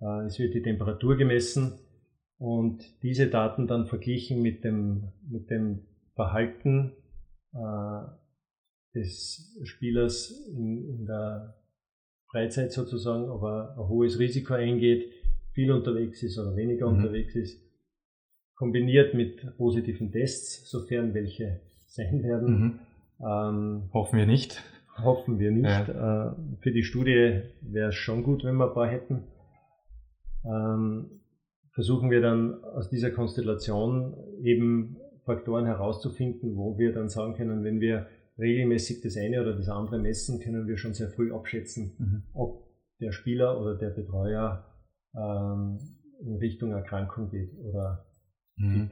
Äh, 0.00 0.26
es 0.26 0.38
wird 0.38 0.54
die 0.54 0.62
Temperatur 0.62 1.16
gemessen 1.16 1.78
und 2.38 2.82
diese 3.02 3.28
Daten 3.28 3.66
dann 3.66 3.86
verglichen 3.86 4.40
mit 4.40 4.64
dem, 4.64 5.12
mit 5.28 5.50
dem 5.50 5.86
Verhalten 6.14 6.92
äh, 7.52 8.02
des 8.94 9.60
Spielers 9.64 10.30
in, 10.48 10.88
in, 10.88 11.06
der 11.06 11.59
Freizeit 12.30 12.72
sozusagen, 12.72 13.28
ob 13.28 13.42
er 13.42 13.74
ein 13.76 13.88
hohes 13.88 14.18
Risiko 14.18 14.54
eingeht, 14.54 15.10
viel 15.52 15.72
unterwegs 15.72 16.22
ist 16.22 16.38
oder 16.38 16.54
weniger 16.56 16.88
mhm. 16.88 16.98
unterwegs 16.98 17.34
ist, 17.34 17.60
kombiniert 18.54 19.14
mit 19.14 19.56
positiven 19.56 20.12
Tests, 20.12 20.70
sofern 20.70 21.14
welche 21.14 21.60
sein 21.86 22.22
werden. 22.22 22.60
Mhm. 22.60 22.78
Ähm, 23.26 23.82
hoffen 23.92 24.18
wir 24.18 24.26
nicht. 24.26 24.62
Hoffen 24.96 25.38
wir 25.38 25.50
nicht. 25.50 25.64
Ja. 25.64 26.30
Äh, 26.30 26.34
für 26.60 26.70
die 26.70 26.82
Studie 26.82 27.42
wäre 27.62 27.88
es 27.88 27.94
schon 27.94 28.22
gut, 28.22 28.44
wenn 28.44 28.56
wir 28.56 28.68
ein 28.68 28.74
paar 28.74 28.88
hätten. 28.88 29.24
Ähm, 30.44 31.20
versuchen 31.72 32.10
wir 32.10 32.20
dann 32.20 32.62
aus 32.64 32.90
dieser 32.90 33.10
Konstellation 33.10 34.14
eben 34.42 34.96
Faktoren 35.24 35.66
herauszufinden, 35.66 36.56
wo 36.56 36.78
wir 36.78 36.92
dann 36.92 37.08
sagen 37.08 37.34
können, 37.34 37.64
wenn 37.64 37.80
wir 37.80 38.06
regelmäßig 38.40 39.02
das 39.02 39.16
eine 39.16 39.40
oder 39.40 39.54
das 39.54 39.68
andere 39.68 39.98
messen, 39.98 40.40
können 40.40 40.66
wir 40.66 40.78
schon 40.78 40.94
sehr 40.94 41.10
früh 41.10 41.32
abschätzen, 41.32 41.94
mhm. 41.98 42.22
ob 42.32 42.64
der 43.00 43.12
Spieler 43.12 43.60
oder 43.60 43.76
der 43.76 43.90
Betreuer 43.90 44.66
ähm, 45.14 45.78
in 46.22 46.36
Richtung 46.36 46.72
Erkrankung 46.72 47.30
geht 47.30 47.52
oder 47.58 48.06
mhm. 48.56 48.90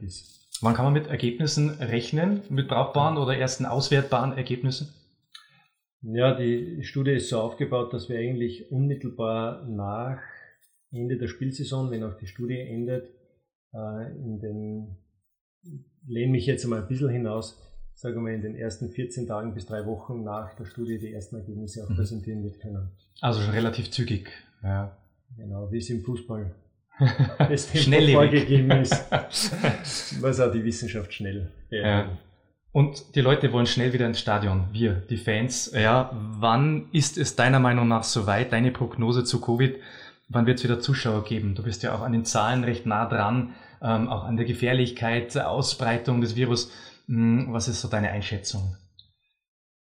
Wann 0.61 0.73
kann 0.73 0.85
man 0.85 0.93
mit 0.93 1.07
Ergebnissen 1.07 1.69
rechnen? 1.69 2.41
Mit 2.49 2.67
brauchbaren 2.67 3.17
oder 3.17 3.37
ersten 3.37 3.65
auswertbaren 3.65 4.33
Ergebnissen? 4.33 4.89
Ja, 6.01 6.35
die 6.35 6.83
Studie 6.83 7.11
ist 7.11 7.29
so 7.29 7.39
aufgebaut, 7.39 7.93
dass 7.93 8.09
wir 8.09 8.19
eigentlich 8.19 8.71
unmittelbar 8.71 9.65
nach 9.67 10.19
Ende 10.91 11.17
der 11.17 11.27
Spielsaison, 11.27 11.91
wenn 11.91 12.03
auch 12.03 12.17
die 12.17 12.27
Studie 12.27 12.57
endet, 12.57 13.09
äh, 13.73 14.11
in 14.17 14.39
den, 14.39 14.97
lehne 16.07 16.31
mich 16.31 16.45
jetzt 16.45 16.63
einmal 16.63 16.81
ein 16.81 16.87
bisschen 16.87 17.09
hinaus, 17.09 17.68
sagen 17.99 18.25
wir 18.25 18.33
in 18.33 18.41
den 18.41 18.55
ersten 18.55 18.89
14 18.89 19.27
Tagen 19.27 19.53
bis 19.53 19.65
drei 19.65 19.85
Wochen 19.85 20.23
nach 20.23 20.55
der 20.55 20.63
Studie 20.63 20.97
die 20.99 21.11
ersten 21.11 21.35
Ergebnisse 21.35 21.83
auch 21.83 21.89
mhm. 21.89 21.97
präsentieren 21.97 22.43
wird 22.43 22.59
können. 22.61 22.91
Also 23.19 23.41
schon 23.41 23.51
relativ 23.51 23.91
zügig, 23.91 24.29
ja. 24.63 24.95
Genau, 25.37 25.69
wie 25.71 25.79
es 25.79 25.89
im 25.89 26.01
Fußball 26.01 26.55
das 27.37 27.69
Tempo 27.71 28.11
vorgegeben 28.13 28.71
ist, 28.71 28.93
was 30.21 30.39
auch 30.39 30.51
die 30.51 30.63
Wissenschaft 30.63 31.13
schnell 31.13 31.51
ja. 31.69 32.09
Und 32.71 33.15
die 33.15 33.21
Leute 33.21 33.51
wollen 33.51 33.65
schnell 33.65 33.93
wieder 33.93 34.05
ins 34.05 34.19
Stadion. 34.19 34.67
Wir, 34.71 34.93
die 34.93 35.17
Fans. 35.17 35.71
Ja, 35.73 36.11
wann 36.13 36.87
ist 36.91 37.17
es 37.17 37.35
deiner 37.35 37.59
Meinung 37.59 37.87
nach 37.87 38.03
soweit? 38.03 38.53
Deine 38.53 38.71
Prognose 38.71 39.23
zu 39.23 39.41
Covid? 39.41 39.75
Wann 40.29 40.45
wird 40.45 40.59
es 40.59 40.63
wieder 40.63 40.79
Zuschauer 40.79 41.23
geben? 41.23 41.55
Du 41.55 41.63
bist 41.63 41.83
ja 41.83 41.95
auch 41.95 42.01
an 42.01 42.11
den 42.11 42.25
Zahlen 42.25 42.63
recht 42.63 42.85
nah 42.85 43.07
dran, 43.07 43.55
ähm, 43.81 44.07
auch 44.07 44.23
an 44.23 44.37
der 44.37 44.45
Gefährlichkeit, 44.45 45.35
Ausbreitung 45.37 46.21
des 46.21 46.35
Virus. 46.35 46.71
Hm, 47.09 47.47
was 47.51 47.67
ist 47.67 47.81
so 47.81 47.87
deine 47.87 48.11
Einschätzung? 48.11 48.75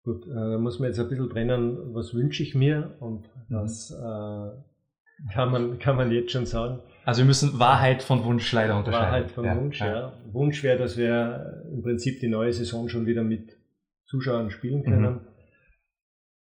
Gut, 0.04 0.28
äh, 0.28 0.34
da 0.34 0.58
muss 0.58 0.80
man 0.80 0.90
jetzt 0.90 1.00
ein 1.00 1.08
bisschen 1.08 1.30
trennen, 1.30 1.94
was 1.94 2.14
wünsche 2.14 2.44
ich 2.44 2.54
mir 2.54 2.96
und 3.00 3.30
mhm. 3.48 3.56
was 3.56 3.92
äh, 3.92 5.34
kann, 5.34 5.52
man, 5.52 5.80
kann 5.80 5.96
man 5.96 6.12
jetzt 6.12 6.32
schon 6.32 6.46
sagen. 6.46 6.80
Also 7.06 7.22
wir 7.22 7.26
müssen 7.26 7.58
Wahrheit 7.60 8.04
von 8.04 8.26
Wunsch 8.26 8.52
leider 8.52 8.78
unterscheiden. 8.78 9.12
Wahrheit 9.12 9.32
von 9.32 9.46
ja, 9.46 9.56
Wunsch, 9.56 9.80
ja. 9.80 9.94
ja. 9.94 10.14
Wunsch 10.34 10.64
wäre, 10.64 10.78
dass 10.78 10.98
wir 10.98 11.64
im 11.72 11.82
Prinzip 11.82 12.20
die 12.20 12.28
neue 12.28 12.52
Saison 12.52 12.90
schon 12.90 13.06
wieder 13.06 13.24
mit 13.24 13.58
Zuschauern 14.06 14.52
spielen 14.52 14.84
können. 14.84 15.14
Mhm. 15.14 15.20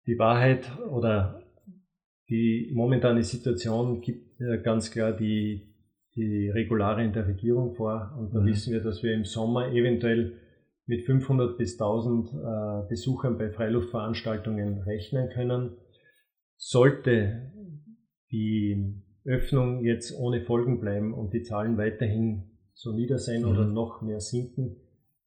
Die 0.07 0.19
Wahrheit 0.19 0.71
oder 0.91 1.43
die 2.29 2.71
momentane 2.75 3.23
Situation 3.23 4.03
gibt 4.03 4.39
ganz 4.63 4.91
klar 4.91 5.13
die, 5.13 5.75
die 6.15 6.51
Regularien 6.51 7.15
der 7.15 7.27
Regierung 7.27 7.75
vor. 7.75 8.15
Und 8.19 8.35
da 8.35 8.41
mhm. 8.41 8.47
wissen 8.47 8.75
wir, 8.75 8.83
dass 8.83 9.03
wir 9.03 9.15
im 9.15 9.25
Sommer 9.25 9.73
eventuell 9.73 10.35
mit 10.89 11.05
500 11.05 11.57
bis 11.57 11.75
1000 11.75 12.33
äh, 12.33 12.89
Besuchern 12.89 13.39
bei 13.39 13.51
Freiluftveranstaltungen 13.51 14.83
rechnen 14.83 15.29
können. 15.29 15.77
Sollte 16.57 17.53
die 18.33 19.05
Öffnung 19.25 19.85
jetzt 19.85 20.19
ohne 20.19 20.41
Folgen 20.43 20.81
bleiben 20.81 21.15
und 21.15 21.33
die 21.35 21.43
Zahlen 21.43 21.77
weiterhin 21.77 22.51
so 22.73 22.93
nieder 22.93 23.19
sein 23.19 23.43
mhm. 23.43 23.49
oder 23.49 23.65
noch 23.67 24.03
mehr 24.03 24.21
sinken, 24.21 24.77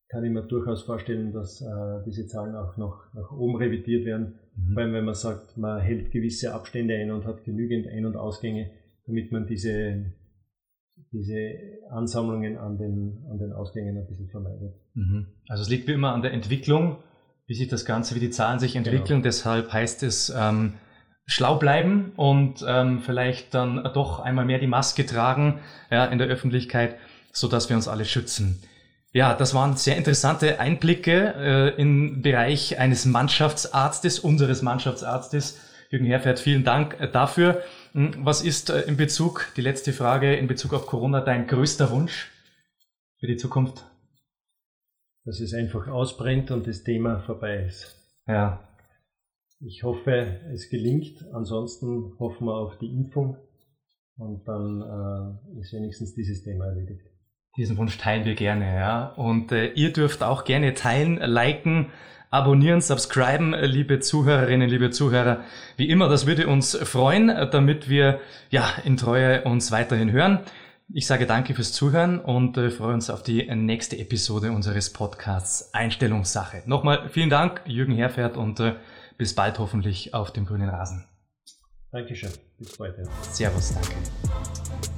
kann 0.10 0.26
ich 0.26 0.32
mir 0.32 0.44
durchaus 0.44 0.84
vorstellen, 0.84 1.32
dass 1.32 1.62
äh, 1.62 2.04
diese 2.06 2.28
Zahlen 2.28 2.56
auch 2.56 2.76
noch 2.78 3.14
nach 3.14 3.32
oben 3.32 3.56
revidiert 3.56 4.06
werden. 4.06 4.40
Mhm. 4.56 4.74
Vor 4.74 4.84
allem, 4.84 4.94
wenn 4.94 5.06
man 5.06 5.14
sagt, 5.14 5.58
man 5.58 5.80
hält 5.80 6.12
gewisse 6.12 6.54
Abstände 6.54 6.96
ein 6.96 7.12
und 7.12 7.26
hat 7.26 7.44
genügend 7.44 7.88
Ein- 7.88 8.06
und 8.06 8.18
Ausgänge, 8.18 8.72
damit 9.06 9.32
man 9.32 9.48
diese, 9.48 10.12
diese 11.12 11.38
Ansammlungen 11.92 12.58
an 12.58 12.78
den, 12.78 13.26
an 13.30 13.38
den 13.38 13.54
Ausgängen 13.54 13.98
ein 13.98 14.08
bisschen 14.08 14.30
vermeidet. 14.30 14.74
Mhm. 14.94 15.28
Also 15.48 15.64
es 15.64 15.70
liegt 15.70 15.88
wie 15.88 15.94
immer 15.94 16.14
an 16.14 16.22
der 16.22 16.34
Entwicklung, 16.34 16.98
wie 17.48 17.54
sich 17.54 17.68
das 17.68 17.86
Ganze, 17.86 18.16
wie 18.16 18.20
die 18.20 18.30
Zahlen 18.30 18.60
sich 18.60 18.76
entwickeln. 18.76 19.22
Genau. 19.22 19.24
Deshalb 19.24 19.74
heißt 19.74 20.04
es, 20.04 20.34
ähm, 20.36 20.74
schlau 21.26 21.56
bleiben 21.56 22.12
und 22.16 22.64
ähm, 22.68 23.00
vielleicht 23.00 23.54
dann 23.54 23.84
doch 23.94 24.20
einmal 24.20 24.46
mehr 24.46 24.60
die 24.60 24.68
Maske 24.68 25.06
tragen 25.06 25.60
ja, 25.90 26.06
in 26.06 26.18
der 26.18 26.28
Öffentlichkeit, 26.28 26.96
so 27.32 27.48
dass 27.48 27.70
wir 27.70 27.76
uns 27.76 27.88
alle 27.88 28.06
schützen. 28.06 28.62
Ja, 29.14 29.34
das 29.34 29.54
waren 29.54 29.76
sehr 29.76 29.98
interessante 29.98 30.60
Einblicke 30.60 31.34
äh, 31.38 31.82
im 31.82 32.22
Bereich 32.22 32.80
eines 32.80 33.06
Mannschaftsarztes, 33.06 34.20
unseres 34.20 34.62
Mannschaftsarztes. 34.62 35.60
Jürgen 35.90 36.06
Herfert, 36.06 36.40
vielen 36.40 36.64
Dank 36.64 36.98
äh, 37.00 37.12
dafür. 37.12 37.62
Hm, 37.94 38.26
was 38.26 38.42
ist 38.42 38.70
äh, 38.70 38.82
in 38.82 38.98
Bezug, 38.98 39.52
die 39.58 39.62
letzte 39.62 39.94
Frage, 39.94 40.36
in 40.36 40.48
Bezug 40.48 40.74
auf 40.74 40.88
Corona 40.88 41.22
dein 41.22 41.48
größter 41.48 41.92
Wunsch 41.92 42.32
für 43.20 43.28
die 43.28 43.38
Zukunft? 43.38 43.86
Dass 45.26 45.40
es 45.40 45.54
einfach 45.54 45.88
ausbrennt 45.88 46.52
und 46.52 46.68
das 46.68 46.84
Thema 46.84 47.20
vorbei 47.22 47.66
ist. 47.66 47.96
Ja. 48.28 48.68
Ich 49.60 49.84
hoffe, 49.84 50.42
es 50.54 50.70
gelingt. 50.70 51.24
Ansonsten 51.34 52.18
hoffen 52.18 52.48
wir 52.48 52.56
auf 52.56 52.78
die 52.80 52.92
Impfung 52.92 53.38
und 54.18 54.48
dann 54.48 54.82
äh, 54.82 55.60
ist 55.60 55.74
wenigstens 55.74 56.16
dieses 56.16 56.44
Thema 56.44 56.66
erledigt. 56.66 57.06
Diesen 57.58 57.78
Wunsch 57.78 57.98
teilen 57.98 58.26
wir 58.26 58.36
gerne, 58.36 58.76
ja. 58.76 59.10
Und 59.10 59.52
äh, 59.52 59.74
ihr 59.74 59.92
dürft 59.92 60.24
auch 60.24 60.46
gerne 60.46 60.74
teilen, 60.74 61.18
liken, 61.18 61.92
abonnieren, 62.32 62.82
subscriben, 62.82 63.54
liebe 63.54 64.00
Zuhörerinnen, 64.00 64.68
liebe 64.68 64.90
Zuhörer. 64.90 65.44
Wie 65.78 65.90
immer, 65.90 66.10
das 66.10 66.26
würde 66.26 66.48
uns 66.48 66.76
freuen, 66.76 67.28
damit 67.28 67.90
wir 67.90 68.20
ja 68.50 68.68
in 68.84 68.98
Treue 68.98 69.44
uns 69.44 69.72
weiterhin 69.72 70.12
hören. 70.12 70.40
Ich 70.94 71.08
sage 71.08 71.26
danke 71.26 71.54
fürs 71.54 71.72
Zuhören 71.72 72.20
und 72.20 72.58
äh, 72.58 72.70
freue 72.70 72.94
uns 72.94 73.10
auf 73.10 73.24
die 73.24 73.44
nächste 73.56 73.98
Episode 73.98 74.52
unseres 74.52 74.92
Podcasts 74.92 75.74
Einstellungssache. 75.74 76.64
Nochmal 76.66 77.10
vielen 77.10 77.30
Dank, 77.30 77.62
Jürgen 77.66 77.96
Herfert, 77.96 78.36
und 78.36 78.60
äh, 78.60 78.76
bis 79.18 79.36
bald 79.36 79.60
hoffentlich 79.60 80.14
auf 80.14 80.34
dem 80.34 80.46
grünen 80.46 80.70
Rasen. 80.70 81.06
Dankeschön. 81.92 82.32
Bis 82.58 82.78
bald. 82.78 82.96
Servus, 83.32 83.74
danke. 83.74 84.91